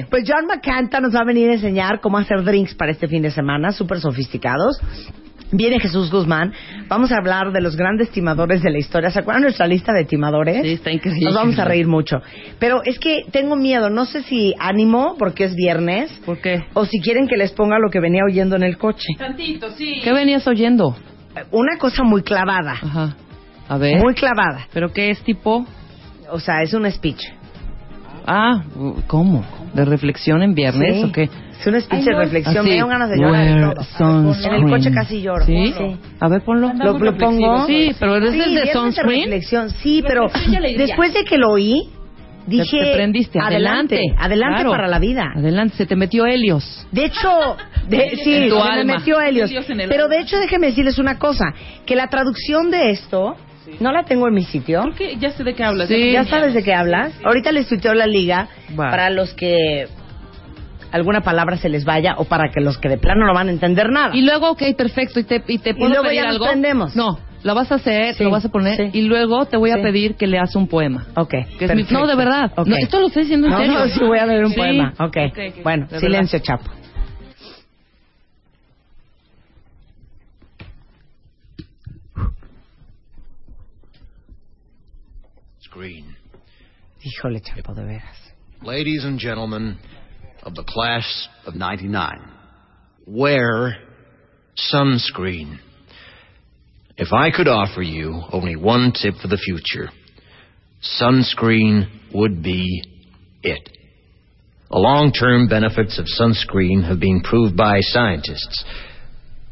Bueno, 0.00 0.06
pues 0.08 0.24
John 0.26 0.46
McCanta 0.46 1.00
nos 1.00 1.14
va 1.14 1.20
a 1.20 1.24
venir 1.24 1.50
a 1.50 1.54
enseñar 1.54 2.00
cómo 2.00 2.18
hacer 2.18 2.42
drinks 2.44 2.74
para 2.74 2.92
este 2.92 3.08
fin 3.08 3.20
de 3.22 3.30
semana, 3.30 3.72
súper 3.72 4.00
sofisticados. 4.00 4.78
Viene 5.50 5.78
Jesús 5.80 6.10
Guzmán. 6.10 6.52
Vamos 6.88 7.12
a 7.12 7.16
hablar 7.18 7.52
de 7.52 7.60
los 7.60 7.76
grandes 7.76 8.10
timadores 8.10 8.62
de 8.62 8.70
la 8.70 8.78
historia. 8.78 9.10
¿Se 9.10 9.18
acuerdan 9.18 9.42
nuestra 9.42 9.66
lista 9.66 9.92
de 9.92 10.04
timadores? 10.04 10.62
Sí, 10.62 10.72
está 10.72 10.90
increíble. 10.92 11.24
Nos 11.26 11.34
vamos 11.34 11.58
a 11.58 11.64
reír 11.64 11.86
mucho. 11.86 12.22
Pero 12.58 12.80
es 12.84 12.98
que 12.98 13.24
tengo 13.30 13.54
miedo. 13.56 13.90
No 13.90 14.04
sé 14.06 14.22
si 14.22 14.54
ánimo, 14.58 15.16
porque 15.18 15.44
es 15.44 15.54
viernes, 15.54 16.10
¿Por 16.24 16.38
qué? 16.38 16.64
o 16.74 16.86
si 16.86 17.00
quieren 17.00 17.26
que 17.28 17.36
les 17.36 17.52
ponga 17.52 17.78
lo 17.78 17.90
que 17.90 18.00
venía 18.00 18.22
oyendo 18.28 18.56
en 18.56 18.62
el 18.62 18.78
coche. 18.78 19.08
Tantito, 19.18 19.70
sí. 19.72 20.00
¿Qué 20.02 20.12
venías 20.12 20.46
oyendo? 20.46 20.96
Una 21.50 21.76
cosa 21.78 22.02
muy 22.04 22.22
clavada. 22.22 22.72
Ajá. 22.72 23.16
A 23.68 23.78
ver. 23.78 23.98
Muy 23.98 24.14
clavada. 24.14 24.66
¿Pero 24.72 24.92
qué 24.92 25.10
es 25.10 25.22
tipo? 25.22 25.66
O 26.30 26.38
sea, 26.40 26.62
es 26.62 26.72
un 26.74 26.90
speech. 26.90 27.22
Ah, 28.26 28.62
¿cómo? 29.06 29.44
¿De 29.74 29.84
reflexión 29.84 30.42
en 30.42 30.54
viernes 30.54 30.96
Sí. 30.96 31.04
o 31.04 31.12
qué? 31.12 31.22
Es 31.60 31.66
un 31.66 31.80
speech 31.80 32.04
de 32.04 32.10
Ay, 32.10 32.16
no. 32.16 32.18
reflexión. 32.22 32.56
Así, 32.58 32.66
Me 32.66 32.72
dieron 32.72 32.90
ganas 32.90 33.10
de 33.10 33.16
llorar 33.18 33.84
sunscreen. 33.98 34.54
En 34.54 34.64
el 34.64 34.70
coche 34.70 34.90
casi 34.92 35.20
lloro. 35.22 35.44
¿Sí? 35.44 35.74
Sí. 35.76 35.96
A 36.20 36.28
ver, 36.28 36.42
ponlo. 36.42 36.72
¿Lo, 36.74 36.98
lo 36.98 37.16
pongo? 37.16 37.66
Sí, 37.66 37.90
pero 37.98 38.16
ese 38.16 38.32
Sí, 38.32 38.38
es 38.38 38.44
de 38.44 38.50
viernes 38.50 38.72
sunscreen. 38.72 39.22
reflexión. 39.24 39.70
Sí, 39.70 40.02
pero 40.06 40.28
después 40.76 41.12
de 41.14 41.24
que 41.24 41.36
lo 41.38 41.50
oí, 41.52 41.90
dije... 42.46 42.78
te 42.84 42.92
prendiste. 42.94 43.38
Adelante, 43.40 43.96
Adelante. 43.96 44.22
adelante 44.24 44.54
Claro. 44.56 44.70
para 44.70 44.88
la 44.88 44.98
vida. 44.98 45.24
Adelante, 45.36 45.76
se 45.76 45.86
te 45.86 45.96
metió 45.96 46.26
Helios. 46.26 46.86
De 46.92 47.04
hecho, 47.06 47.56
de- 47.88 48.16
sí, 48.22 48.34
En 48.34 48.48
tu 48.50 48.56
se 48.56 48.62
me 48.64 48.70
alma. 48.70 48.96
metió 48.98 49.20
Helios. 49.20 49.50
El 49.50 49.88
Pero 49.88 50.08
de 50.08 50.20
hecho, 50.20 50.38
déjeme 50.38 50.68
decirles 50.68 50.98
una 50.98 51.18
cosa, 51.18 51.46
que 51.86 51.96
la 51.96 52.08
traducción 52.08 52.70
de 52.70 52.90
esto, 52.90 53.36
no 53.80 53.92
la 53.92 54.04
tengo 54.04 54.28
en 54.28 54.34
mi 54.34 54.44
sitio. 54.44 54.82
Creo 54.82 54.94
que 54.94 55.16
ya 55.16 55.30
sé 55.30 55.42
de 55.44 55.54
qué 55.54 55.64
hablas. 55.64 55.88
Sí. 55.88 56.12
¿Ya 56.12 56.24
sabes 56.24 56.52
de 56.54 56.62
qué 56.62 56.74
hablas? 56.74 57.12
Ahorita 57.24 57.50
les 57.52 57.66
tuiteo 57.68 57.94
la 57.94 58.06
liga 58.06 58.48
para 58.76 59.08
los 59.10 59.32
que 59.34 59.86
alguna 60.92 61.22
palabra 61.22 61.56
se 61.56 61.68
les 61.68 61.84
vaya 61.84 62.14
o 62.18 62.24
para 62.24 62.50
que 62.52 62.60
los 62.60 62.78
que 62.78 62.88
de 62.88 62.98
plano 62.98 63.26
no 63.26 63.34
van 63.34 63.48
a 63.48 63.50
entender 63.52 63.90
nada. 63.90 64.14
Y 64.14 64.22
luego, 64.22 64.50
ok, 64.50 64.62
perfecto, 64.76 65.18
y 65.18 65.24
te, 65.24 65.42
y 65.48 65.58
te 65.58 65.74
puedo 65.74 65.88
luego 65.88 66.04
pedir 66.04 66.16
ya 66.20 66.24
nos 66.26 66.34
algo. 66.34 66.46
prendemos. 66.46 66.94
No, 66.94 67.18
lo 67.44 67.54
vas 67.54 67.70
a 67.70 67.76
hacer, 67.76 68.14
Sí, 68.14 68.24
lo 68.24 68.30
vas 68.30 68.44
a 68.44 68.48
poner, 68.48 68.76
sí. 68.76 68.98
y 68.98 69.02
luego 69.02 69.44
te 69.46 69.56
voy 69.56 69.70
a 69.70 69.76
Sí. 69.76 69.82
pedir 69.82 70.16
que 70.16 70.26
leas 70.26 70.56
un 70.56 70.66
poema. 70.66 71.06
Ok. 71.14 71.30
Que 71.58 71.66
es 71.66 71.74
mi- 71.74 71.84
no, 71.90 72.06
de 72.06 72.16
verdad. 72.16 72.50
Ok. 72.56 72.66
No, 72.66 72.76
esto 72.76 72.98
lo 73.00 73.06
estoy 73.08 73.22
diciendo 73.24 73.46
en 73.46 73.52
No, 73.52 73.58
serio. 73.58 73.78
no, 73.78 73.88
sí 73.88 74.00
voy 74.04 74.18
a 74.18 74.26
leer 74.26 74.44
un 74.44 74.50
Sí. 74.52 74.56
poema. 74.56 74.94
Ok. 74.98 75.16
Ok, 75.28 75.38
ok, 75.50 75.62
Bueno, 75.62 75.86
de 75.86 76.00
silencio, 76.00 76.38
Chapo. 76.40 76.70
Screen. 85.62 86.16
Híjole, 87.02 87.40
Chapo, 87.40 87.74
de 87.74 87.84
veras. 87.84 88.16
Ladies 88.62 89.04
and 89.04 89.18
gentlemen 89.20 89.78
of 90.42 90.54
the 90.54 90.64
class 90.64 91.28
of 91.46 91.54
99, 91.54 92.18
wear 93.06 93.76
sunscreen. 94.56 95.58
If 96.96 97.12
I 97.12 97.30
could 97.30 97.48
offer 97.48 97.82
you 97.82 98.22
only 98.32 98.54
one 98.54 98.92
tip 98.92 99.14
for 99.20 99.26
the 99.26 99.36
future, 99.36 99.90
sunscreen 101.00 101.88
would 102.14 102.42
be 102.42 102.84
it. 103.42 103.68
The 104.70 104.78
long-term 104.78 105.48
benefits 105.48 105.98
of 105.98 106.06
sunscreen 106.06 106.86
have 106.88 107.00
been 107.00 107.20
proved 107.20 107.56
by 107.56 107.80
scientists, 107.80 108.64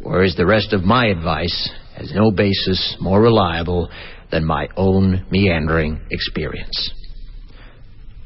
whereas 0.00 0.36
the 0.36 0.46
rest 0.46 0.72
of 0.72 0.84
my 0.84 1.06
advice 1.06 1.70
has 1.96 2.12
no 2.14 2.30
basis 2.30 2.96
more 3.00 3.20
reliable 3.20 3.90
than 4.30 4.44
my 4.44 4.68
own 4.76 5.26
meandering 5.30 6.00
experience. 6.10 6.92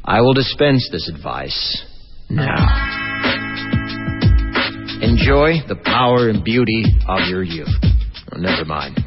I 0.05 0.21
will 0.21 0.35
dispense 0.35 0.89
this 0.93 1.09
advice 1.09 1.85
now. 2.29 2.55
Enjoy 5.01 5.67
the 5.67 5.81
power 5.85 6.29
and 6.29 6.45
beauty 6.45 6.85
of 7.09 7.29
your 7.29 7.43
youth. 7.43 7.69
Oh, 8.33 8.39
never 8.39 8.65
mind. 8.65 9.06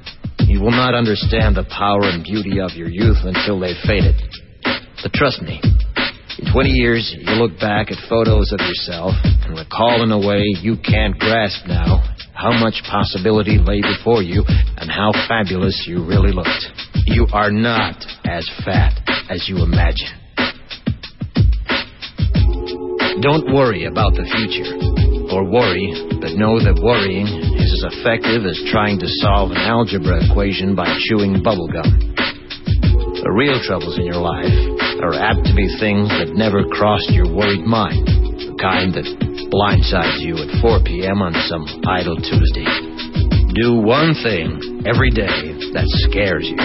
You 0.50 0.60
will 0.60 0.74
not 0.74 0.96
understand 0.98 1.56
the 1.56 1.64
power 1.70 2.10
and 2.10 2.24
beauty 2.24 2.60
of 2.60 2.74
your 2.74 2.90
youth 2.90 3.22
until 3.22 3.60
they've 3.62 3.78
faded. 3.86 4.18
But 4.66 5.14
trust 5.14 5.44
me, 5.46 5.62
in 6.42 6.52
20 6.52 6.70
years, 6.74 7.06
you'll 7.22 7.38
look 7.38 7.62
back 7.62 7.92
at 7.92 8.02
photos 8.10 8.52
of 8.52 8.60
yourself 8.66 9.14
and 9.46 9.54
recall 9.54 10.02
in 10.02 10.10
a 10.10 10.18
way 10.18 10.42
you 10.66 10.76
can't 10.82 11.14
grasp 11.22 11.68
now 11.68 12.02
how 12.34 12.50
much 12.50 12.82
possibility 12.90 13.60
lay 13.62 13.82
before 13.82 14.24
you 14.24 14.44
and 14.48 14.90
how 14.90 15.12
fabulous 15.30 15.86
you 15.88 16.02
really 16.04 16.34
looked. 16.34 16.66
You 17.06 17.28
are 17.32 17.52
not 17.52 18.02
as 18.26 18.50
fat 18.66 18.98
as 19.30 19.46
you 19.48 19.62
imagine. 19.62 20.18
Don't 23.22 23.54
worry 23.54 23.86
about 23.86 24.18
the 24.18 24.26
future. 24.26 25.09
Or 25.30 25.46
worry, 25.46 25.94
but 26.18 26.34
know 26.34 26.58
that 26.58 26.82
worrying 26.82 27.30
is 27.30 27.70
as 27.70 27.94
effective 27.94 28.50
as 28.50 28.58
trying 28.74 28.98
to 28.98 29.08
solve 29.22 29.54
an 29.54 29.62
algebra 29.62 30.26
equation 30.26 30.74
by 30.74 30.90
chewing 31.06 31.46
bubblegum. 31.46 32.18
The 33.22 33.30
real 33.38 33.62
troubles 33.62 34.00
in 34.02 34.10
your 34.10 34.18
life 34.18 34.50
are 35.06 35.14
apt 35.14 35.46
to 35.46 35.54
be 35.54 35.70
things 35.78 36.10
that 36.18 36.34
never 36.34 36.66
crossed 36.74 37.14
your 37.14 37.30
worried 37.30 37.62
mind, 37.62 38.10
the 38.42 38.58
kind 38.58 38.90
that 38.98 39.06
blindsides 39.54 40.18
you 40.26 40.34
at 40.34 40.50
4 40.66 40.82
p.m. 40.82 41.22
on 41.22 41.38
some 41.46 41.64
idle 41.86 42.18
Tuesday. 42.18 42.68
Do 43.54 43.82
one 43.86 44.18
thing 44.26 44.82
every 44.90 45.14
day 45.14 45.54
that 45.78 45.86
scares 46.10 46.46
you. 46.46 46.58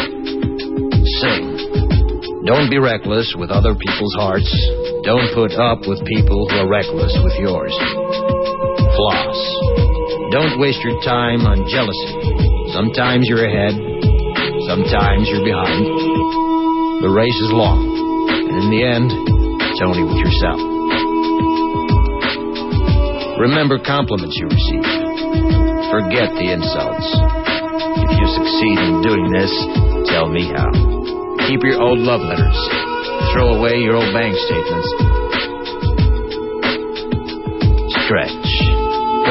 Sing. 1.21 2.45
Don't 2.49 2.69
be 2.69 2.79
reckless 2.79 3.35
with 3.37 3.51
other 3.51 3.77
people's 3.77 4.15
hearts. 4.17 4.49
Don't 5.05 5.33
put 5.33 5.53
up 5.57 5.85
with 5.89 6.01
people 6.05 6.49
who 6.49 6.65
are 6.65 6.69
reckless 6.69 7.13
with 7.25 7.37
yours. 7.41 7.73
Don't 10.31 10.59
waste 10.59 10.83
your 10.83 10.99
time 11.03 11.47
on 11.47 11.67
jealousy. 11.67 12.11
Sometimes 12.75 13.27
you're 13.27 13.47
ahead, 13.47 13.75
sometimes 14.67 15.31
you're 15.31 15.47
behind. 15.47 15.87
The 17.03 17.11
race 17.11 17.39
is 17.43 17.51
long, 17.53 17.83
and 18.31 18.55
in 18.63 18.69
the 18.71 18.83
end, 18.83 19.11
it's 19.11 19.83
only 19.83 20.03
with 20.03 20.19
yourself. 20.19 20.59
Remember 23.39 23.79
compliments 23.83 24.39
you 24.39 24.47
receive. 24.47 24.87
Forget 25.91 26.31
the 26.39 26.49
insults. 26.55 27.09
If 28.07 28.11
you 28.19 28.27
succeed 28.31 28.79
in 28.79 29.03
doing 29.03 29.31
this, 29.35 29.53
tell 30.11 30.31
me 30.31 30.51
how. 30.51 30.71
Keep 31.47 31.63
your 31.63 31.83
old 31.83 31.99
love 31.99 32.23
letters. 32.23 32.59
Throw 33.35 33.59
away 33.59 33.83
your 33.83 33.97
old 33.97 34.15
bank 34.15 34.35
statements. 34.47 34.89
Stretch. 38.07 38.84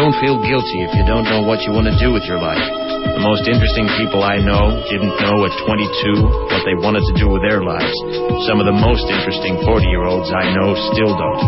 Don't 0.04 0.20
feel 0.20 0.36
guilty 0.44 0.84
if 0.84 0.92
you 1.00 1.08
don't 1.08 1.24
know 1.32 1.48
what 1.48 1.64
you 1.64 1.72
want 1.72 1.88
to 1.88 1.96
do 1.96 2.12
with 2.12 2.28
your 2.28 2.36
life. 2.36 2.60
The 2.60 3.24
most 3.24 3.48
interesting 3.48 3.88
people 3.96 4.20
I 4.20 4.36
know 4.36 4.84
didn't 4.92 5.16
know 5.24 5.48
at 5.48 5.56
22 5.64 6.52
what 6.52 6.60
they 6.68 6.76
wanted 6.76 7.08
to 7.08 7.16
do 7.16 7.32
with 7.32 7.40
their 7.40 7.64
lives. 7.64 7.96
Some 8.44 8.60
of 8.60 8.68
the 8.68 8.76
most 8.76 9.08
interesting 9.08 9.64
40 9.64 9.88
year 9.88 10.04
olds 10.04 10.28
I 10.28 10.52
know 10.52 10.76
still 10.92 11.16
don't. 11.16 11.40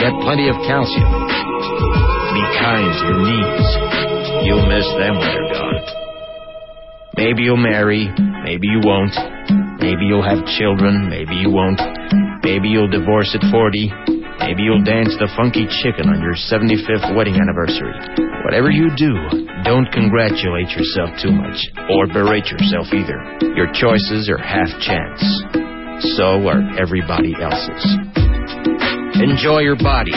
Get 0.00 0.16
plenty 0.24 0.48
of 0.48 0.56
calcium. 0.64 1.12
Be 2.32 2.42
kind 2.64 2.88
to 2.88 3.04
your 3.12 3.20
knees. 3.28 3.68
You'll 4.48 4.64
miss 4.64 4.88
them 4.96 5.20
when 5.20 5.28
they're 5.36 5.52
gone. 5.52 5.76
Maybe 7.20 7.44
you'll 7.44 7.60
marry, 7.60 8.08
maybe 8.40 8.72
you 8.72 8.80
won't. 8.80 9.12
Maybe 9.84 10.08
you'll 10.08 10.24
have 10.24 10.48
children, 10.56 11.12
maybe 11.12 11.36
you 11.36 11.52
won't. 11.52 11.76
Maybe 12.40 12.72
you'll 12.72 12.88
divorce 12.88 13.36
at 13.36 13.44
40. 13.52 14.05
Maybe 14.46 14.62
you'll 14.62 14.86
dance 14.86 15.10
the 15.18 15.26
funky 15.34 15.66
chicken 15.82 16.06
on 16.06 16.22
your 16.22 16.38
75th 16.38 17.18
wedding 17.18 17.34
anniversary. 17.34 17.90
Whatever 18.46 18.70
you 18.70 18.94
do, 18.94 19.10
Don't 19.66 19.90
congratulate 19.90 20.70
yourself 20.70 21.10
too 21.18 21.34
much, 21.34 21.58
or 21.90 22.06
berate 22.06 22.46
yourself 22.46 22.86
either. 22.94 23.18
Your 23.58 23.66
choices 23.74 24.30
are 24.30 24.38
half 24.38 24.70
chance. 24.78 25.18
So 26.14 26.46
are 26.46 26.62
everybody 26.78 27.34
else's. 27.34 27.82
Enjoy 29.18 29.66
your 29.66 29.74
body. 29.74 30.14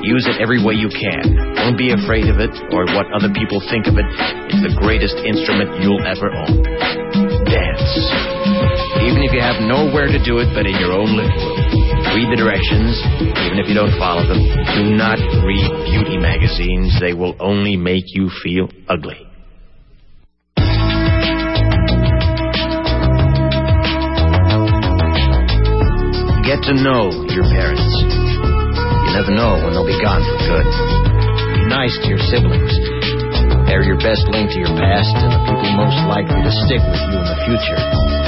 Use 0.00 0.24
it 0.24 0.40
every 0.40 0.64
way 0.64 0.80
you 0.80 0.88
can. 0.88 1.28
Don't 1.60 1.76
be 1.76 1.92
afraid 1.92 2.32
of 2.32 2.40
it 2.40 2.54
or 2.72 2.88
what 2.96 3.12
other 3.12 3.28
people 3.36 3.60
think 3.68 3.84
of 3.84 4.00
it. 4.00 4.08
It's 4.48 4.64
the 4.64 4.72
greatest 4.80 5.20
instrument 5.20 5.84
you'll 5.84 6.00
ever 6.08 6.32
own. 6.32 6.64
Dance. 7.44 7.92
Even 9.04 9.20
if 9.20 9.36
you 9.36 9.44
have 9.44 9.60
nowhere 9.60 10.08
to 10.08 10.16
do 10.24 10.40
it 10.40 10.48
but 10.56 10.64
in 10.64 10.80
your 10.80 10.96
own 10.96 11.12
living 11.12 11.36
room. 11.36 11.57
Read 12.14 12.32
the 12.32 12.40
directions, 12.40 12.96
even 13.46 13.58
if 13.60 13.68
you 13.68 13.74
don't 13.74 13.92
follow 13.98 14.24
them. 14.26 14.40
Do 14.40 14.96
not 14.96 15.20
read 15.44 15.68
beauty 15.86 16.16
magazines. 16.16 16.96
They 17.00 17.12
will 17.12 17.36
only 17.38 17.76
make 17.76 18.04
you 18.08 18.30
feel 18.42 18.68
ugly. 18.88 19.28
Get 26.48 26.64
to 26.64 26.74
know 26.80 27.12
your 27.28 27.44
parents. 27.44 27.84
You 28.00 29.10
never 29.12 29.32
know 29.36 29.60
when 29.60 29.76
they'll 29.76 29.84
be 29.84 30.00
gone 30.00 30.24
for 30.24 30.38
good. 30.48 30.64
Be 30.64 31.68
nice 31.68 31.92
to 32.02 32.08
your 32.08 32.22
siblings. 32.32 32.72
They're 33.68 33.84
your 33.84 34.00
best 34.00 34.24
link 34.32 34.48
to 34.52 34.58
your 34.58 34.72
past 34.80 35.12
and 35.12 35.28
the 35.28 35.40
people 35.44 35.76
most 35.76 36.00
likely 36.08 36.40
to 36.40 36.52
stick 36.64 36.80
with 36.80 37.02
you 37.04 37.20
in 37.20 37.26
the 37.28 37.38
future. 37.44 38.27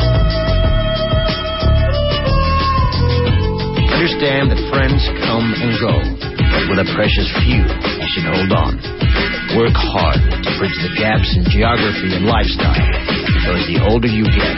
Understand 4.01 4.49
that 4.49 4.57
friends 4.73 5.05
come 5.29 5.53
and 5.53 5.77
go, 5.77 5.93
but 5.93 6.73
with 6.73 6.81
a 6.81 6.89
precious 6.97 7.29
few, 7.45 7.61
you 7.61 8.09
should 8.17 8.25
hold 8.33 8.49
on. 8.49 8.81
Work 9.61 9.77
hard 9.77 10.17
to 10.17 10.51
bridge 10.57 10.73
the 10.81 10.97
gaps 10.97 11.29
in 11.37 11.45
geography 11.53 12.09
and 12.17 12.25
lifestyle, 12.25 12.81
because 12.81 13.61
the 13.69 13.77
older 13.85 14.09
you 14.09 14.25
get, 14.25 14.57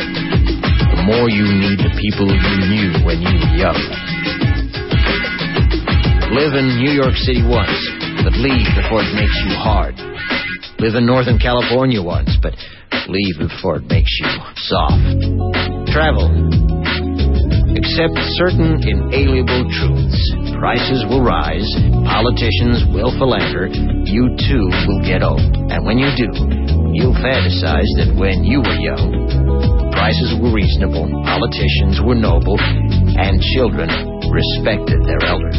the 0.94 1.02
more 1.02 1.26
you 1.26 1.42
need 1.42 1.74
the 1.82 1.90
people 1.98 2.30
you 2.30 2.58
knew 2.70 3.02
when 3.02 3.18
you 3.18 3.34
were 3.34 3.54
young. 3.58 3.82
Live 6.30 6.54
in 6.54 6.78
New 6.78 6.94
York 6.94 7.18
City 7.26 7.42
once, 7.42 7.74
but 8.22 8.38
leave 8.38 8.70
before 8.78 9.02
it 9.02 9.10
makes 9.18 9.34
you 9.42 9.58
hard. 9.58 9.98
Live 10.78 10.94
in 10.94 11.02
Northern 11.02 11.42
California 11.42 11.98
once, 11.98 12.30
but 12.38 12.54
leave 13.10 13.42
before 13.42 13.82
it 13.82 13.90
makes 13.90 14.14
you 14.22 14.30
soft. 14.70 15.90
Travel. 15.90 16.61
Accept 17.82 18.14
certain 18.38 18.78
inalienable 18.78 19.66
truths. 19.74 20.22
Prices 20.54 21.02
will 21.10 21.18
rise, 21.18 21.66
politicians 22.06 22.86
will 22.94 23.10
philander, 23.18 23.66
you 24.06 24.30
too 24.38 24.70
will 24.86 25.02
get 25.02 25.26
old. 25.26 25.42
And 25.42 25.82
when 25.82 25.98
you 25.98 26.06
do, 26.14 26.30
you'll 26.94 27.18
fantasize 27.18 27.90
that 27.98 28.14
when 28.14 28.46
you 28.46 28.62
were 28.62 28.78
young, 28.78 29.90
prices 29.98 30.30
were 30.38 30.54
reasonable, 30.54 31.10
politicians 31.26 31.98
were 32.06 32.14
noble, 32.14 32.54
and 33.18 33.42
children 33.50 33.90
respected 34.30 35.02
their 35.02 35.18
elders. 35.26 35.58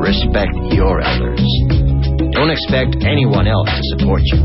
Respect 0.00 0.56
your 0.72 1.04
elders. 1.04 1.44
Don't 2.32 2.48
expect 2.48 3.04
anyone 3.04 3.44
else 3.44 3.68
to 3.68 3.82
support 3.92 4.24
you. 4.24 4.40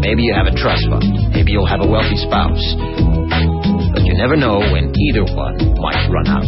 Maybe 0.00 0.24
you 0.24 0.32
have 0.32 0.48
a 0.48 0.56
trust 0.56 0.88
fund. 0.88 1.04
Maybe 1.36 1.52
you'll 1.52 1.68
have 1.68 1.84
a 1.84 1.86
wealthy 1.86 2.16
spouse. 2.16 2.64
But 4.04 4.12
you 4.12 4.20
never 4.20 4.36
know 4.36 4.60
when 4.60 4.92
either 4.92 5.24
one 5.32 5.56
might 5.80 6.04
run 6.12 6.28
out. 6.28 6.44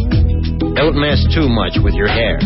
Don't 0.77 0.93
mess 0.93 1.17
too 1.33 1.49
much 1.49 1.73
with 1.81 1.97
your 1.97 2.05
hair, 2.05 2.37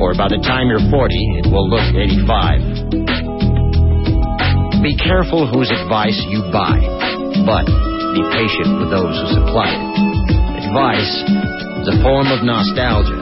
or 0.00 0.16
by 0.16 0.32
the 0.32 0.40
time 0.40 0.72
you're 0.72 0.80
40, 0.88 1.44
it 1.44 1.52
will 1.52 1.68
look 1.68 1.84
85. 1.92 4.80
Be 4.80 4.96
careful 4.96 5.44
whose 5.44 5.68
advice 5.68 6.16
you 6.32 6.40
buy, 6.48 6.80
but 7.44 7.68
be 8.16 8.24
patient 8.32 8.80
with 8.80 8.88
those 8.88 9.12
who 9.12 9.36
supply 9.36 9.68
it. 9.68 9.84
Advice 10.64 11.12
is 11.84 11.92
a 11.92 12.00
form 12.00 12.32
of 12.32 12.40
nostalgia. 12.40 13.20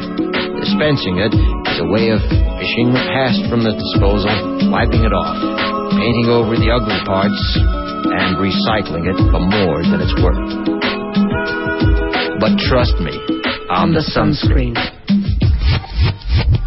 Dispensing 0.62 1.26
it 1.26 1.34
is 1.34 1.78
a 1.82 1.90
way 1.90 2.14
of 2.14 2.22
fishing 2.62 2.94
the 2.94 3.02
past 3.10 3.42
from 3.50 3.66
the 3.66 3.74
disposal, 3.74 4.30
wiping 4.70 5.02
it 5.02 5.10
off, 5.10 5.34
painting 5.90 6.30
over 6.30 6.54
the 6.54 6.70
ugly 6.70 7.02
parts, 7.02 7.42
and 8.14 8.38
recycling 8.38 9.10
it 9.10 9.18
for 9.34 9.42
more 9.42 9.82
than 9.82 9.98
it's 9.98 10.14
worth. 10.22 11.01
But 12.42 12.58
trust 12.58 12.98
me, 12.98 13.12
on 13.70 13.92
the 13.94 14.02
sunscreen. 14.02 14.74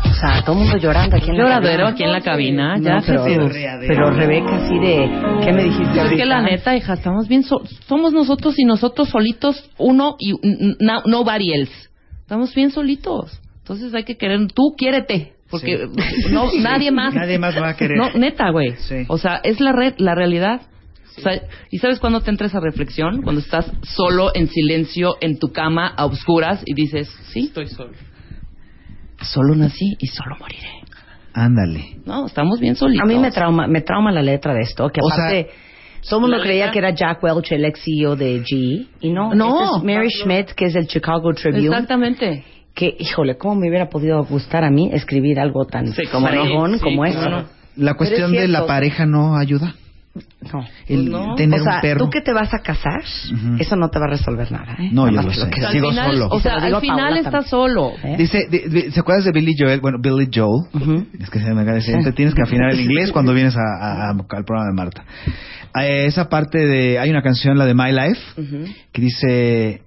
O 0.10 0.14
sea, 0.18 0.42
todo 0.46 0.54
el 0.54 0.60
mundo 0.64 0.78
llorando 0.78 1.18
aquí 1.18 1.30
en 1.32 1.38
la 1.38 1.44
Lloradero 1.44 1.84
cabina. 1.84 1.90
aquí 1.90 2.04
en 2.04 2.12
la 2.14 2.22
cabina, 2.22 2.78
No, 2.78 2.84
ya 2.84 3.04
pero, 3.06 3.26
Jesús. 3.26 3.54
pero 3.86 4.12
Rebeca, 4.12 4.56
así 4.56 4.80
de... 4.80 5.10
¿Qué 5.44 5.52
me 5.52 5.64
dijiste 5.66 6.02
Es 6.02 6.12
que 6.14 6.26
la 6.26 6.42
neta, 6.42 6.76
hija, 6.78 6.94
estamos 6.94 7.28
bien, 7.28 7.44
so- 7.44 7.62
somos 7.88 8.14
nosotros 8.14 8.56
y 8.58 8.64
nosotros 8.64 9.10
solitos, 9.10 9.70
uno 9.78 10.16
y 10.18 10.32
n- 10.32 10.76
n- 10.80 11.02
nobody 11.08 11.52
else. 11.54 11.74
Estamos 12.22 12.56
bien 12.56 12.72
solitos. 12.72 13.42
Entonces 13.58 13.94
hay 13.94 14.06
que 14.06 14.16
querer, 14.16 14.40
tú 14.54 14.74
quiérete, 14.78 15.34
porque 15.52 15.88
no 16.32 16.50
nadie 16.62 16.92
más. 16.92 17.14
Nadie 17.14 17.38
más 17.38 17.54
va 17.62 17.70
a 17.72 17.76
querer. 17.76 17.98
No, 17.98 18.12
neta, 18.14 18.50
güey. 18.52 18.76
Sí. 18.78 19.04
O 19.10 19.18
sea, 19.18 19.42
es 19.44 19.60
la 19.60 19.74
red, 19.74 19.96
la 19.98 20.16
realidad. 20.16 20.62
O 21.18 21.22
sea, 21.22 21.42
¿y 21.72 21.78
sabes 21.80 22.00
cuándo 22.00 22.22
te 22.22 22.30
entra 22.30 22.48
esa 22.48 22.60
reflexión? 22.60 23.22
Cuando 23.22 23.42
estás 23.42 23.72
solo 23.84 24.32
en 24.34 24.48
silencio 24.50 25.16
en 25.22 25.40
tu 25.40 25.52
cama 25.52 25.88
a 25.96 26.06
oscuras 26.06 26.62
y 26.66 26.74
dices, 26.74 27.08
sí, 27.32 27.46
Estoy 27.48 27.68
solo. 27.68 27.92
solo 29.22 29.56
nací 29.56 29.96
y 30.00 30.08
solo 30.08 30.36
moriré. 30.40 30.70
Ándale. 31.34 31.98
No, 32.06 32.26
estamos 32.28 32.60
bien 32.60 32.76
solitos. 32.76 33.04
A 33.04 33.08
mí 33.08 33.18
me 33.20 33.32
trauma, 33.32 33.68
me 33.68 33.82
trauma 33.82 34.12
la 34.12 34.22
letra 34.22 34.54
de 34.54 34.62
esto, 34.62 34.90
que 34.90 35.02
O 35.04 35.12
aparte... 35.12 35.50
todo 36.08 36.20
el 36.20 36.22
mundo 36.32 36.38
creía 36.42 36.66
letra- 36.68 36.72
que 36.72 36.80
era 36.80 36.90
Jack 36.92 37.24
Welch, 37.24 37.52
el 37.52 37.66
ex 37.66 37.82
CEO 37.84 38.16
de 38.16 38.42
G, 38.44 38.88
y 39.02 39.10
no, 39.12 39.34
No. 39.34 39.62
esta 39.64 39.78
es 39.78 39.84
Mary 39.84 40.10
Schmidt, 40.10 40.52
que 40.56 40.66
es 40.66 40.74
del 40.74 40.88
Chicago 40.88 41.34
Tribune, 41.34 41.66
Exactamente. 41.68 42.46
que, 42.74 42.96
híjole, 43.00 43.38
cómo 43.38 43.56
me 43.56 43.68
hubiera 43.70 43.90
podido 43.90 44.24
gustar 44.24 44.64
a 44.64 44.70
mí 44.70 44.90
escribir 44.94 45.40
algo 45.40 45.66
tan 45.66 45.88
Sí, 45.88 46.04
cómo 46.12 46.30
no. 46.30 46.44
Sí, 46.44 46.80
como 46.80 46.98
cómo 46.98 47.06
eso. 47.06 47.30
no. 47.30 47.46
La 47.78 47.96
cuestión 47.96 48.34
es 48.34 48.42
de 48.42 48.48
la 48.48 48.66
pareja 48.66 49.06
no 49.06 49.36
ayuda. 49.38 49.76
No. 50.54 50.64
El 50.88 51.10
no. 51.12 51.36
tener 51.36 51.60
o 51.60 51.64
sea, 51.64 51.76
un 51.76 51.82
perro. 51.82 52.06
tú 52.06 52.10
que 52.10 52.22
te 52.22 52.32
vas 52.32 52.54
a 52.54 52.60
casar, 52.60 53.04
eso 53.60 53.76
no 53.76 53.90
te 53.90 54.00
va 54.00 54.06
a 54.06 54.10
resolver 54.10 54.50
nada, 54.52 54.76
¿eh? 54.80 54.90
No, 54.94 55.08
Nada 55.12 55.24
yo 55.24 55.28
lo 55.28 55.34
sé. 55.34 55.66
al 55.66 55.72
Sigo 55.74 55.90
final, 55.90 56.12
solo. 56.14 56.28
O 56.30 56.38
se 56.38 56.44
sea, 56.44 56.70
lo 56.70 56.78
al 56.78 56.82
final 56.82 57.18
estás 57.18 57.50
solo. 57.50 57.92
¿Eh? 58.04 58.16
Dice, 58.18 58.48
di- 58.50 58.62
di- 58.70 58.92
¿se 58.92 59.00
acuerdas 59.02 59.26
de 59.26 59.32
Billy 59.32 59.54
Joel? 59.60 59.82
Bueno, 59.82 59.98
Billy 60.02 60.30
Joel. 60.34 60.68
Es 61.20 61.30
que 61.30 61.40
se 61.40 61.46
me 61.54 61.62
acaba 61.62 61.72
de 61.72 61.84
decir, 61.84 61.96
te 62.04 62.12
tienes 62.14 62.34
que 62.34 62.44
afinar 62.44 62.72
el 62.72 62.80
inglés 62.80 63.12
cuando 63.14 63.34
vienes 63.34 63.58
a- 63.58 63.60
a- 63.60 64.08
a- 64.08 64.12
al 64.12 64.46
programa 64.46 64.68
de 64.68 64.74
Marta. 64.74 65.04
Eh, 65.82 66.06
esa 66.06 66.30
parte 66.30 66.60
de, 66.60 66.98
hay 67.00 67.10
una 67.10 67.22
canción, 67.22 67.58
la 67.58 67.66
de 67.66 67.74
My 67.74 67.92
Life, 67.92 68.22
que 68.94 69.02
dice, 69.02 69.82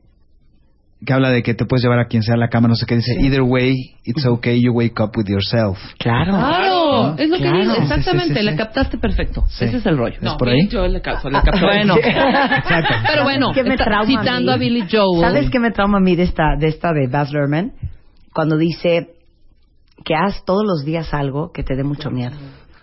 que 1.05 1.13
habla 1.13 1.31
de 1.31 1.43
que 1.45 1.55
te 1.55 1.65
puedes 1.65 1.85
llevar 1.85 2.01
a 2.01 2.07
quien 2.07 2.23
sea 2.23 2.35
a 2.35 2.39
la 2.39 2.49
cama, 2.49 2.67
no 2.69 2.75
sé 2.75 2.85
qué, 2.87 2.97
dice, 2.97 3.15
either 3.21 3.43
way, 3.43 3.73
it's 4.05 4.27
okay, 4.27 4.61
you 4.61 4.73
wake 4.73 4.99
up 5.01 5.13
with 5.17 5.27
yourself. 5.29 5.79
Claro. 5.99 6.33
Claro, 6.37 7.15
es 7.19 7.29
lo 7.29 7.37
que 7.37 7.43
Claro. 7.43 7.59
dice, 7.59 7.75
Sí, 7.77 7.83
exactamente, 7.83 8.29
sí, 8.29 8.35
sí, 8.35 8.39
sí. 8.41 8.45
le 8.45 8.57
captaste 8.57 8.99
perfecto. 8.99 9.45
Sí. 9.49 9.65
Ese 9.67 9.77
es 9.77 9.87
el 9.87 9.97
rollo. 9.97 10.17
¿Es 10.21 10.33
por 10.35 10.49
ahí? 10.49 10.67
Yo 10.69 10.87
le 10.89 11.01
caso, 11.01 11.31
le 11.31 11.41
capto. 11.41 11.61
Bueno, 11.61 11.97
Exacto. 12.03 12.95
pero 13.09 13.23
bueno, 13.23 13.53
¿Qué 13.55 13.63
me 13.63 13.71
está 13.75 13.85
trauma 13.85 14.07
citando 14.07 14.51
a, 14.51 14.55
a? 14.55 14.59
Billy 14.59 14.85
Joel. 14.91 15.21
¿Sabes 15.21 15.51
qué 15.51 15.61
me 15.61 15.71
trauma 15.71 15.99
a 15.99 16.01
mí 16.01 16.17
de 16.17 16.25
esta 16.25 16.57
de, 16.59 16.67
esta 16.67 16.93
de 16.93 17.07
Baz 17.07 17.33
Luhrmann? 17.33 17.73
Cuando 18.35 18.57
dice 18.57 19.09
que 20.05 20.15
haz 20.15 20.45
todos 20.45 20.65
los 20.67 20.85
días 20.85 21.13
algo 21.15 21.53
que 21.53 21.63
te 21.63 21.77
dé 21.77 21.85
mucho 21.85 22.11
miedo. 22.11 22.37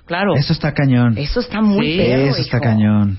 Claro. 0.05 0.35
Eso 0.35 0.53
está 0.53 0.73
cañón. 0.73 1.17
Eso 1.17 1.39
está 1.41 1.61
muy 1.61 1.85
Sí, 1.93 1.97
feo, 1.97 2.25
Eso 2.27 2.41
está 2.41 2.57
hijo. 2.57 2.63
cañón. 2.63 3.17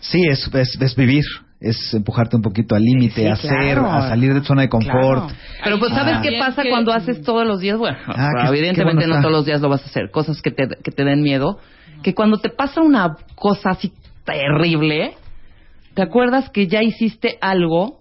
Sí, 0.00 0.22
es, 0.28 0.50
es, 0.52 0.76
es 0.80 0.96
vivir, 0.96 1.24
es 1.64 1.94
empujarte 1.94 2.36
un 2.36 2.42
poquito 2.42 2.74
al 2.74 2.82
límite, 2.82 3.22
Sí, 3.22 3.26
a 3.26 3.32
hacer, 3.32 3.48
claro. 3.74 3.90
a 3.90 4.08
salir 4.08 4.34
de 4.34 4.40
tu 4.40 4.46
zona 4.46 4.62
de 4.62 4.68
confort. 4.68 5.26
Claro. 5.28 5.38
Pero 5.64 5.78
pues 5.78 5.92
¿sabes 5.92 6.14
Ah. 6.18 6.20
qué 6.22 6.36
pasa 6.38 6.62
que- 6.62 6.70
cuando 6.70 6.92
haces 6.92 7.22
todos 7.22 7.46
los 7.46 7.60
días? 7.60 7.78
Bueno, 7.78 7.96
Ah, 8.06 8.30
qué 8.42 8.48
evidentemente 8.48 9.04
bueno 9.06 9.16
no 9.16 9.20
todos 9.22 9.32
los 9.32 9.46
días 9.46 9.60
lo 9.60 9.68
vas 9.68 9.82
a 9.82 9.86
hacer. 9.86 10.10
Cosas 10.10 10.40
que 10.42 10.50
te, 10.50 10.68
que 10.82 10.90
te 10.90 11.04
den 11.04 11.22
miedo. 11.22 11.58
Que 12.02 12.14
cuando 12.14 12.38
te 12.38 12.50
pasa 12.50 12.80
una 12.82 13.16
cosa 13.34 13.70
así 13.70 13.92
terrible, 14.24 15.12
te 15.94 16.02
acuerdas 16.02 16.50
que 16.50 16.66
ya 16.66 16.82
hiciste 16.82 17.38
algo 17.40 18.00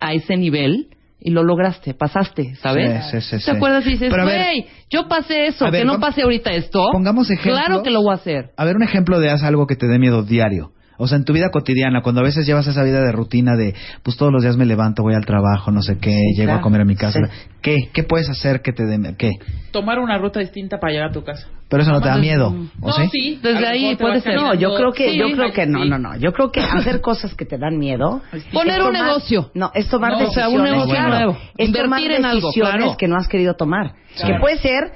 a 0.00 0.12
ese 0.12 0.36
nivel 0.36 0.88
y 1.18 1.30
lo 1.30 1.42
lograste, 1.42 1.94
pasaste, 1.94 2.54
¿sabes? 2.56 3.04
Sí, 3.10 3.20
sí, 3.20 3.38
sí, 3.38 3.44
¿Te 3.46 3.50
sí. 3.52 3.56
acuerdas 3.56 3.86
y 3.86 3.90
dices, 3.90 4.12
güey, 4.12 4.66
yo 4.90 5.08
pasé 5.08 5.46
eso, 5.46 5.64
ver, 5.70 5.80
que 5.82 5.84
no 5.86 5.98
pase 5.98 6.22
ahorita 6.22 6.50
esto? 6.52 6.86
pongamos 6.92 7.30
ejemplo. 7.30 7.52
Claro 7.54 7.82
que 7.82 7.90
lo 7.90 8.02
voy 8.02 8.12
a 8.12 8.16
hacer. 8.16 8.50
A 8.56 8.64
ver, 8.64 8.76
un 8.76 8.82
ejemplo 8.82 9.18
de 9.18 9.30
haz 9.30 9.42
algo 9.42 9.66
que 9.66 9.76
te 9.76 9.86
dé 9.86 9.98
miedo 9.98 10.22
diario. 10.22 10.72
O 10.98 11.06
sea, 11.06 11.18
en 11.18 11.24
tu 11.24 11.32
vida 11.32 11.50
cotidiana, 11.50 12.02
cuando 12.02 12.20
a 12.20 12.24
veces 12.24 12.46
llevas 12.46 12.66
esa 12.66 12.82
vida 12.82 13.00
de 13.02 13.12
rutina 13.12 13.56
de, 13.56 13.74
pues 14.02 14.16
todos 14.16 14.32
los 14.32 14.42
días 14.42 14.56
me 14.56 14.64
levanto, 14.66 15.02
voy 15.02 15.14
al 15.14 15.24
trabajo, 15.26 15.70
no 15.70 15.82
sé 15.82 15.98
qué, 15.98 16.10
Sí, 16.10 16.34
llego 16.36 16.46
claro. 16.48 16.58
a 16.60 16.62
comer 16.62 16.80
a 16.80 16.84
mi 16.84 16.96
casa. 16.96 17.18
Sí. 17.24 17.48
¿Qué? 17.62 17.76
¿Qué 17.92 18.02
puedes 18.02 18.28
hacer 18.30 18.62
que 18.62 18.72
te 18.72 18.84
dé 18.86 18.98
miedo? 18.98 19.14
¿Qué? 19.18 19.30
Tomar 19.72 19.98
una 19.98 20.18
ruta 20.18 20.40
distinta 20.40 20.78
para 20.78 20.92
llegar 20.92 21.10
a 21.10 21.12
tu 21.12 21.22
casa. 21.24 21.48
Pero 21.68 21.82
eso 21.82 21.90
no 21.90 22.00
te 22.00 22.08
da 22.08 22.16
miedo, 22.16 22.54
¿o 22.80 22.86
no, 22.88 22.92
sí? 22.92 23.08
sí. 23.10 23.40
Desde 23.42 23.66
ahí 23.66 23.96
puede 23.96 24.20
ser. 24.20 24.36
No, 24.36 24.54
yo 24.54 24.72
creo 24.76 24.92
que, 24.92 25.10
Sí, 25.10 25.18
yo 25.18 25.26
creo 25.34 25.52
que 25.52 25.66
no, 25.66 25.82
sí. 25.82 25.88
no, 25.88 25.98
no. 25.98 26.16
Yo 26.16 26.32
creo 26.32 26.52
que 26.52 26.60
hacer 26.60 27.00
cosas 27.00 27.34
que 27.34 27.44
te 27.44 27.58
dan 27.58 27.76
miedo. 27.76 28.22
Poner 28.52 28.80
un 28.82 28.92
negocio. 28.92 29.50
No, 29.54 29.72
es 29.74 29.88
tomar 29.88 30.12
No, 30.12 30.18
o 30.28 30.30
sea, 30.30 30.44
decisiones. 30.44 30.58
un 30.58 30.62
negocio 30.76 30.94
claro. 30.94 31.10
nuevo. 31.10 31.32
Es 31.58 31.66
Invertir 31.66 31.82
tomar 31.90 32.00
en 32.12 32.24
algo, 32.24 32.48
decisiones 32.48 32.76
claro. 32.84 32.96
que 32.96 33.08
no 33.08 33.16
has 33.16 33.26
querido 33.26 33.54
tomar. 33.54 33.94
Que 34.24 34.34
puede 34.40 34.58
ser 34.58 34.92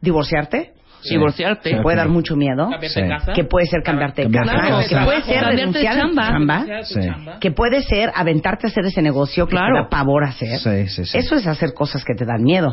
divorciarte, 0.00 0.72
divorciarte. 1.10 1.70
Sí. 1.70 1.76
puede 1.82 1.96
dar 1.96 2.08
mucho 2.08 2.36
miedo, 2.36 2.68
Sí. 2.82 3.00
casa. 3.08 3.32
que 3.32 3.44
puede 3.44 3.66
ser 3.66 3.82
cambiarte 3.82 4.26
de 4.26 4.30
casa, 4.30 4.52
de 4.78 4.86
que 4.88 4.96
puede 5.04 5.22
ser 5.22 5.44
de 5.44 5.50
renunciar 5.50 5.92
a 5.98 6.00
tu 6.02 6.06
chamba. 6.14 6.28
chamba, 6.28 6.64
Sí. 6.84 7.00
que 7.40 7.50
puede 7.50 7.82
ser 7.82 8.10
aventarte 8.14 8.66
a 8.66 8.70
hacer 8.70 8.84
ese 8.86 9.02
negocio 9.02 9.46
que 9.46 9.52
Claro. 9.56 9.74
te 9.74 9.82
da 9.82 9.88
pavor 9.88 10.24
hacer. 10.24 10.58
Sí, 10.58 10.88
sí, 10.88 11.04
sí. 11.04 11.18
Eso 11.18 11.34
es 11.36 11.46
hacer 11.46 11.74
cosas 11.74 12.04
que 12.04 12.14
te 12.14 12.24
dan 12.24 12.42
miedo. 12.42 12.72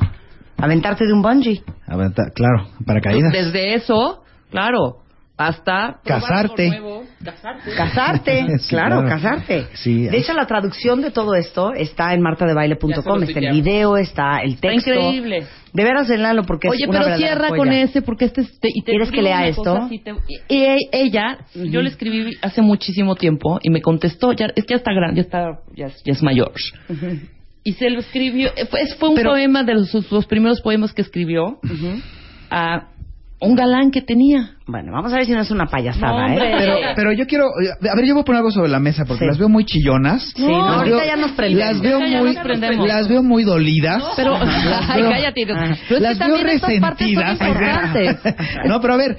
Aventarte 0.58 1.06
de 1.06 1.14
un 1.14 1.22
bungee. 1.22 1.62
Aventa- 1.88 2.32
claro, 2.34 2.68
paracaídas. 2.86 3.32
Desde 3.32 3.76
eso, 3.76 4.24
claro, 4.52 4.98
hasta 5.40 6.02
Casarte. 6.04 6.68
Nuevo, 6.68 7.04
Casarte. 7.24 7.72
Casarte, 7.76 8.46
Sí, 8.60 8.68
claro, 8.70 9.02
claro. 9.04 9.08
casarte. 9.10 9.68
Sí, 9.74 10.04
de 10.04 10.18
hecho, 10.18 10.34
la 10.34 10.46
traducción 10.46 11.02
de 11.02 11.12
todo 11.12 11.34
esto 11.34 11.72
está 11.74 12.14
en 12.14 12.22
martadebaile.com. 12.22 13.24
Está 13.24 13.40
el 13.40 13.52
video, 13.54 13.96
está 13.96 14.40
el 14.44 14.56
Está 14.56 14.68
texto. 14.68 14.92
increíble. 14.92 15.46
De 15.72 15.84
veras, 15.84 16.10
Lalo, 16.10 16.44
porque 16.44 16.68
Oye, 16.68 16.84
es 16.84 16.90
una 16.90 17.04
pero 17.04 17.18
cierra 17.18 17.48
joya. 17.50 17.58
con 17.58 17.72
ese 17.72 18.02
porque 18.02 18.26
este 18.26 18.42
es- 18.42 18.60
te- 18.60 18.68
y 18.74 18.82
te 18.82 18.92
¿Quieres 18.92 19.12
que 19.12 19.22
lea 19.22 19.48
esto? 19.48 19.64
cosa 19.64 19.86
así, 19.86 20.00
te- 20.00 20.14
y- 20.28 20.56
y 20.56 20.88
ella, 20.92 21.38
yo 21.56 21.82
le 21.82 21.90
escribí 21.90 22.36
hace 22.42 22.62
muchísimo 22.62 23.16
tiempo 23.16 23.60
y 23.62 23.70
me 23.70 23.82
contestó, 23.82 24.34
ya 24.34 24.48
es 24.56 24.66
que 24.66 24.74
ya 24.74 24.78
está 24.78 24.92
grande, 24.94 25.18
ya 25.18 25.22
está 25.22 25.60
ya 25.76 25.86
es, 25.86 26.04
ya 26.04 26.12
es 26.12 26.22
mayor. 26.22 26.52
Y 27.64 27.74
se 27.74 27.90
lo 27.92 28.00
escribió, 28.00 28.50
fue, 28.70 28.82
fue 28.98 29.10
un 29.10 29.16
Pero- 29.16 29.30
poema 29.32 29.64
de 29.64 29.76
los, 29.76 30.26
primeros 30.28 30.60
poemas 30.62 30.92
que 30.92 31.02
escribió 31.04 31.60
a 32.50 32.88
un 33.42 33.56
galán 33.56 33.90
que 33.92 34.02
tenía. 34.02 34.52
Bueno, 34.68 34.92
vamos 34.92 35.14
a 35.14 35.16
ver 35.16 35.26
si 35.26 35.32
no 35.32 35.40
es 35.42 35.50
una 35.52 35.66
payasada, 35.68 36.28
No, 36.28 36.34
¿eh? 36.44 36.56
Pero, 36.60 36.76
pero 36.96 37.14
yo 37.14 37.26
quiero, 37.26 37.46
a 37.46 37.96
ver, 37.96 38.06
yo 38.06 38.14
voy 38.14 38.22
a 38.22 38.26
poner 38.26 38.38
algo 38.40 38.52
sobre 38.52 38.70
la 38.70 38.80
mesa 38.80 39.06
porque 39.06 39.22
Sí. 39.24 39.28
las 39.28 39.38
veo 39.38 39.48
muy 39.50 39.64
chillonas. 39.66 40.34
Sí, 40.36 40.42
no, 40.46 40.66
Las 40.68 40.78
ahorita 40.78 40.98
veo- 40.98 41.06
ya 41.06 41.16
nos 41.16 41.32
prendemos. 41.32 41.72
Las 41.74 41.82
veo 41.82 42.00
muy, 42.02 42.34
nos 42.34 42.44
prendemos. 42.44 42.88
las 42.88 43.08
veo 43.08 43.24
muy 43.24 43.44
dolidas. 43.44 44.04
Pero, 44.16 44.32
Las 44.44 44.90
ay, 44.90 45.02
veo- 45.02 45.12
cállate. 45.12 45.46
Pero 45.48 45.64
es 45.66 45.80
que 45.88 46.00
las 46.00 46.20
veo 46.20 46.36
son 46.38 46.46
resentidas. 46.46 47.32
importantes. 47.42 48.18
no, 48.66 48.82
pero 48.82 48.94
a 48.94 48.98
ver, 48.98 49.18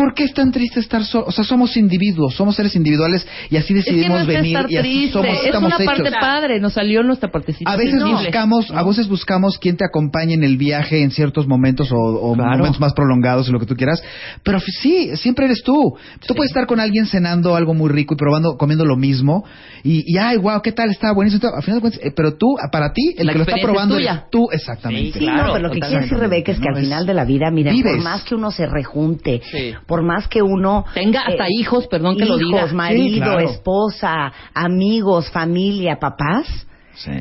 ¿por 0.00 0.14
qué 0.14 0.24
es 0.24 0.32
tan 0.32 0.50
triste 0.50 0.80
estar 0.80 1.04
solos? 1.04 1.28
O 1.28 1.32
sea, 1.32 1.44
somos 1.44 1.76
individuos, 1.76 2.34
somos 2.34 2.56
seres 2.56 2.74
individuales 2.74 3.26
y 3.50 3.56
así 3.58 3.74
Es 3.76 3.84
que 3.84 3.90
no 3.92 3.96
decidimos 3.96 4.20
es 4.22 4.26
venir 4.26 4.56
estar 4.56 4.70
y 4.70 4.76
así 4.78 4.88
triste, 4.88 5.12
somos, 5.12 5.28
es 5.38 5.44
estamos 5.44 5.74
una 5.74 5.84
parte 5.84 6.08
hechos. 6.08 6.20
padre, 6.20 6.60
nos 6.60 6.72
salió 6.72 7.02
nuestra 7.02 7.30
partecita. 7.30 7.70
A 7.70 7.76
veces 7.76 8.02
buscamos, 8.02 8.70
a 8.70 8.82
veces 8.82 9.08
buscamos 9.08 9.58
quien 9.58 9.76
te 9.76 9.84
acompañe 9.84 10.32
en 10.34 10.42
el 10.44 10.56
viaje 10.56 11.02
en 11.02 11.10
ciertos 11.10 11.46
momentos 11.46 11.92
o, 11.92 11.96
o 11.96 12.34
Claro. 12.34 12.56
momentos 12.58 12.80
más 12.80 12.94
prolongados 12.94 13.48
y 13.48 13.52
lo 13.52 13.60
que 13.60 13.66
tú 13.66 13.76
quieras. 13.76 14.02
Pero 14.42 14.58
sí, 14.60 15.14
siempre 15.16 15.44
eres 15.44 15.62
tú. 15.62 15.94
Tú 16.26 16.34
puedes 16.34 16.50
estar 16.50 16.66
con 16.66 16.80
alguien 16.80 17.04
cenando 17.06 17.54
algo 17.54 17.74
muy 17.74 17.90
rico 17.90 18.14
y 18.14 18.16
probando, 18.16 18.56
comiendo 18.56 18.86
lo 18.86 18.96
mismo 18.96 19.44
y, 19.82 20.12
y 20.14 20.18
ay, 20.18 20.36
wow, 20.38 20.60
qué 20.62 20.72
tal, 20.72 20.90
está 20.90 21.12
buenísimo. 21.12 21.42
Al 21.54 21.62
final 21.62 21.78
de 21.78 21.80
cuentas, 21.80 22.00
eh, 22.04 22.12
pero 22.14 22.34
tú, 22.36 22.56
para 22.70 22.92
ti, 22.92 23.14
el 23.16 23.26
La 23.26 23.32
que 23.32 23.38
lo 23.38 23.44
está 23.44 23.56
es 23.56 23.64
probando 23.64 23.96
tuya. 23.96 24.10
eres 24.12 24.30
tú, 24.30 24.48
exactamente. 24.52 25.18
Sí, 25.18 25.24
Claro, 25.24 25.46
no, 25.48 25.52
pero 25.54 25.68
lo 25.68 25.70
que 25.74 25.80
quiere 25.80 26.02
decir 26.02 26.18
Rebeca 26.18 26.52
es 26.52 26.58
que 26.58 26.64
No, 26.64 26.70
al 26.70 26.78
es- 26.78 26.84
final 26.84 27.06
de 27.06 27.14
la 27.14 27.24
vida, 27.24 27.50
miren, 27.50 27.82
por 27.82 28.02
más 28.02 28.22
que 28.24 28.34
uno 28.34 28.50
se 28.50 28.66
rejunte, 28.66 29.40
Sí. 29.50 29.74
por 29.86 30.02
más 30.02 30.28
que 30.28 30.42
uno 30.42 30.84
Tenga 30.94 31.20
hasta 31.22 31.46
hijos, 31.48 31.86
perdón 31.88 32.16
que 32.16 32.24
lo 32.26 32.36
hijos, 32.38 32.70
diga. 32.70 32.72
marido, 32.74 33.14
Sí, 33.14 33.20
claro. 33.20 33.40
esposa, 33.40 34.32
amigos, 34.54 35.30
familia, 35.30 35.98
papás, 36.00 36.66
Sí. 36.94 37.12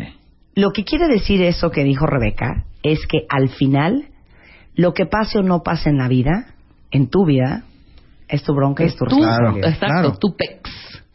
lo 0.55 0.71
que 0.71 0.83
quiere 0.83 1.07
decir 1.07 1.41
eso 1.41 1.71
que 1.71 1.83
dijo 1.83 2.05
Rebeca 2.05 2.65
es 2.83 2.99
que 3.07 3.19
al 3.29 3.49
final, 3.49 4.05
lo 4.75 4.93
que 4.93 5.05
pase 5.05 5.39
o 5.39 5.43
no 5.43 5.61
pase 5.63 5.89
en 5.89 5.97
la 5.97 6.07
vida, 6.07 6.53
en 6.91 7.09
tu 7.09 7.25
vida, 7.25 7.63
es 8.27 8.43
tu 8.43 8.53
bronca 8.53 8.83
y 8.83 8.87
es 8.87 8.95
tu 8.95 9.05
Tú, 9.05 9.17
Claro, 9.17 9.29
responsabilidad. 9.53 9.69
exacto, 9.69 9.93
claro. 10.01 10.17
tu 10.19 10.35
pex. 10.35 10.69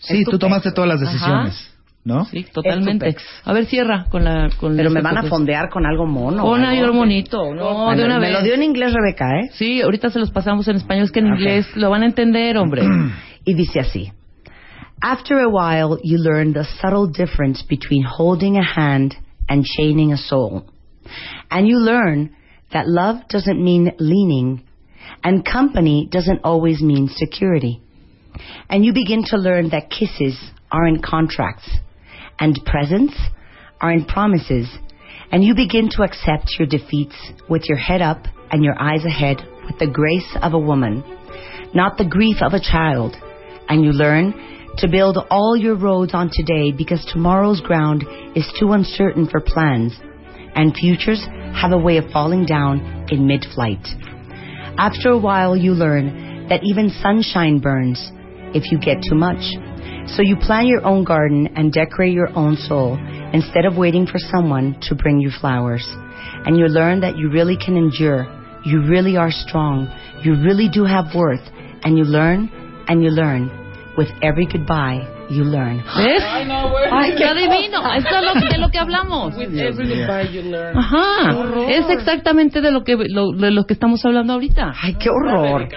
Sí, 0.07 0.25
tú 0.25 0.39
tomaste 0.39 0.73
todas 0.73 0.89
las 0.89 1.03
Ajá. 1.03 1.11
decisiones, 1.13 1.75
¿no? 2.05 2.25
Sí, 2.27 2.45
totalmente. 2.53 3.17
A 3.45 3.53
ver, 3.53 3.67
cierra 3.67 4.07
con 4.11 4.25
la... 4.25 4.51
Con 4.59 4.77
Pero 4.77 4.91
me 4.91 5.01
van 5.03 5.19
a 5.19 5.23
fondear 5.25 5.69
con 5.71 5.87
algo 5.87 6.07
mono. 6.07 6.55
Ahí 6.55 6.79
algo. 6.79 6.85
algo 6.87 6.99
bonito. 6.99 7.55
No, 7.55 7.85
Bueno, 7.87 8.01
de 8.01 8.05
una 8.07 8.19
me 8.19 8.27
vez. 8.29 8.33
lo 8.39 8.43
dio 8.43 8.55
en 8.55 8.63
inglés 8.63 8.93
Rebeca, 8.93 9.27
¿eh? 9.41 9.51
Sí, 9.55 9.81
ahorita 9.83 10.11
se 10.11 10.19
los 10.19 10.31
pasamos 10.31 10.69
en 10.69 10.77
español, 10.77 11.05
es 11.05 11.13
que 11.13 11.21
en 11.21 11.33
Ok. 11.33 11.39
inglés 11.39 11.67
lo 11.77 11.91
van 11.91 12.03
a 12.03 12.07
entender, 12.07 12.57
hombre. 12.59 12.83
Y 13.47 13.53
dice 13.55 13.81
así. 13.81 14.11
After 15.03 15.39
a 15.39 15.49
while, 15.49 15.99
you 16.03 16.17
learn 16.19 16.55
the 16.55 16.65
subtle 16.81 17.07
difference 17.13 17.63
between 17.69 18.05
holding 18.05 18.57
a 18.57 18.63
hand 18.65 19.15
and 19.49 19.63
chaining 19.65 20.13
a 20.13 20.17
soul. 20.17 20.65
And 21.51 21.67
you 21.69 21.79
learn 21.79 22.31
that 22.73 22.87
love 22.87 23.19
doesn't 23.29 23.63
mean 23.63 23.93
leaning, 23.99 24.63
and 25.23 25.45
company 25.45 26.09
doesn't 26.11 26.41
always 26.43 26.81
mean 26.81 27.09
security. 27.09 27.81
And 28.69 28.85
you 28.85 28.93
begin 28.93 29.23
to 29.27 29.37
learn 29.37 29.71
that 29.71 29.91
kisses 29.91 30.39
aren't 30.71 31.05
contracts, 31.05 31.69
and 32.39 32.59
presents 32.67 33.15
aren't 33.81 34.09
promises, 34.09 34.69
and 35.31 35.45
you 35.45 35.55
begin 35.55 35.89
to 35.91 36.03
accept 36.03 36.57
your 36.59 36.67
defeats 36.67 37.15
with 37.49 37.63
your 37.69 37.79
head 37.79 38.03
up 38.03 38.25
and 38.51 38.65
your 38.65 38.81
eyes 38.81 39.05
ahead 39.05 39.39
with 39.67 39.79
the 39.79 39.87
grace 39.87 40.37
of 40.43 40.53
a 40.53 40.59
woman, 40.59 41.03
not 41.75 41.97
the 41.97 42.09
grief 42.09 42.37
of 42.41 42.53
a 42.53 42.61
child. 42.61 43.17
And 43.69 43.85
you 43.85 43.93
learn 43.93 44.33
to 44.79 44.89
build 44.89 45.19
all 45.31 45.57
your 45.57 45.77
roads 45.77 46.13
on 46.15 46.31
today 46.33 46.73
because 46.73 47.05
tomorrow's 47.13 47.61
ground 47.61 48.05
is 48.35 48.53
too 48.59 48.73
uncertain 48.73 49.29
for 49.29 49.41
plans, 49.41 49.99
and 50.55 50.75
futures 50.75 51.25
have 51.55 51.73
a 51.73 51.79
way 51.79 51.97
of 51.97 52.11
falling 52.11 52.45
down 52.45 53.07
in 53.11 53.27
mid 53.27 53.45
flight. 53.55 53.87
After 54.77 55.11
a 55.11 55.19
while, 55.19 55.57
you 55.57 55.73
learn 55.73 56.49
that 56.49 56.65
even 56.65 56.91
sunshine 56.91 57.59
burns 57.59 58.11
if 58.55 58.71
you 58.71 58.79
get 58.79 59.03
too 59.09 59.15
much. 59.15 59.43
So 60.07 60.23
you 60.23 60.37
plant 60.37 60.69
your 60.69 60.85
own 60.85 61.05
garden 61.05 61.49
and 61.57 61.73
decorate 61.73 62.13
your 62.13 62.29
own 62.37 62.57
soul 62.57 62.99
instead 63.33 63.65
of 63.65 63.77
waiting 63.77 64.07
for 64.07 64.19
someone 64.19 64.79
to 64.83 64.95
bring 64.95 65.21
you 65.21 65.31
flowers. 65.41 65.87
And 66.47 66.57
you 66.57 66.67
learn 66.67 67.01
that 67.01 67.17
you 67.17 67.31
really 67.31 67.57
can 67.57 67.77
endure. 67.77 68.27
You 68.65 68.87
really 68.87 69.17
are 69.17 69.31
strong. 69.31 69.89
You 70.23 70.35
really 70.43 70.69
do 70.73 70.85
have 70.85 71.15
worth. 71.15 71.43
And 71.83 71.99
you 71.99 72.05
learn 72.05 72.49
and 72.89 73.03
you 73.03 73.11
learn. 73.11 73.51
With 73.97 74.09
every 74.23 74.47
goodbye, 74.47 75.14
you 75.31 75.45
learn. 75.45 75.83
¿Ves? 75.97 76.23
Ay, 76.27 76.47
no, 76.47 76.71
güey. 76.71 76.85
Ay, 76.91 77.15
qué 77.17 77.25
adivino. 77.25 77.95
Esto 77.95 78.17
es 78.17 78.23
lo, 78.23 78.49
de 78.49 78.59
lo 78.59 78.69
que 78.69 78.79
hablamos. 78.79 79.37
With 79.37 79.59
every 79.59 79.89
goodbye 79.89 80.33
you 80.33 80.43
learn. 80.51 80.77
Ajá. 80.77 81.37
Es 81.69 81.89
exactamente 81.91 82.61
de 82.61 82.71
lo 82.71 82.85
que 82.85 82.97
lo, 82.97 83.33
de 83.33 83.51
lo 83.51 83.65
que 83.65 83.75
estamos 83.75 84.05
hablando 84.05 84.35
ahorita. 84.35 84.73
Ay, 84.81 84.95
qué 84.95 85.09
horror. 85.11 85.69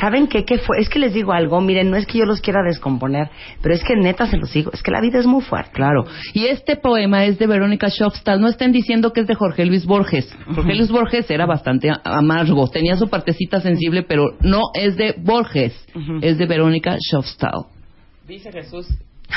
¿Saben 0.00 0.26
qué? 0.26 0.44
¿Qué 0.44 0.58
fue? 0.58 0.78
Es 0.78 0.88
que 0.88 0.98
les 0.98 1.14
digo 1.14 1.32
algo, 1.32 1.60
miren, 1.60 1.90
no 1.90 1.96
es 1.96 2.06
que 2.06 2.18
yo 2.18 2.24
los 2.24 2.40
quiera 2.40 2.62
descomponer, 2.62 3.30
pero 3.62 3.74
es 3.74 3.82
que 3.82 3.96
neta 3.96 4.26
se 4.26 4.36
los 4.36 4.52
digo, 4.52 4.70
es 4.72 4.82
que 4.82 4.90
la 4.90 5.00
vida 5.00 5.18
es 5.18 5.26
muy 5.26 5.42
fuerte. 5.42 5.72
Claro. 5.72 6.04
Y 6.32 6.46
este 6.46 6.76
poema 6.76 7.24
es 7.24 7.38
de 7.38 7.46
Verónica 7.46 7.88
Schofstad. 7.88 8.38
No 8.38 8.48
estén 8.48 8.72
diciendo 8.72 9.12
que 9.12 9.20
es 9.20 9.26
de 9.26 9.34
Jorge 9.34 9.64
Luis 9.64 9.86
Borges. 9.86 10.34
Jorge 10.54 10.74
Luis 10.74 10.90
Borges 10.90 11.30
era 11.30 11.46
bastante 11.46 11.90
amargo. 12.04 12.68
Tenía 12.68 12.96
su 12.96 13.08
partecita 13.08 13.60
sensible, 13.60 14.02
pero 14.02 14.36
no 14.40 14.60
es 14.74 14.96
de 14.96 15.14
Borges. 15.18 15.74
Es 16.22 16.38
de 16.38 16.46
Verónica 16.46 16.96
Schofstad. 16.98 17.73
Dice 18.26 18.50
Jesús 18.52 18.86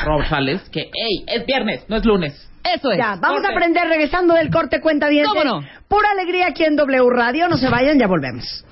Rosales 0.05 0.61
que, 0.69 0.89
hey, 0.93 1.25
es 1.27 1.45
viernes, 1.45 1.85
no 1.89 1.97
es 1.97 2.05
lunes. 2.05 2.49
Eso 2.63 2.91
es. 2.91 2.97
Ya, 2.97 3.15
vamos 3.21 3.41
Corte. 3.41 3.47
a 3.47 3.51
aprender 3.51 3.87
regresando 3.87 4.33
del 4.33 4.49
corte 4.49 4.81
cuenta 4.81 5.09
bien. 5.09 5.25
¿Cómo 5.25 5.43
no? 5.43 5.61
Pura 5.87 6.11
alegría 6.11 6.47
aquí 6.47 6.63
en 6.63 6.75
W 6.75 7.09
Radio, 7.09 7.47
no 7.47 7.57
se 7.57 7.69
vayan, 7.69 7.97
ya 7.97 8.07
volvemos. 8.07 8.65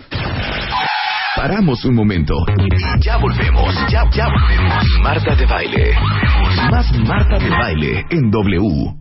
Paramos 1.35 1.83
un 1.85 1.95
momento. 1.95 2.33
Ya 3.01 3.17
volvemos. 3.17 3.75
Ya, 3.89 4.03
ya 4.11 4.27
volvemos. 4.27 4.83
Marta 5.01 5.35
de 5.35 5.45
baile. 5.45 5.93
Más 6.71 6.91
Marta 6.99 7.37
de 7.37 7.49
baile 7.49 8.05
en 8.09 8.31
W. 8.31 8.93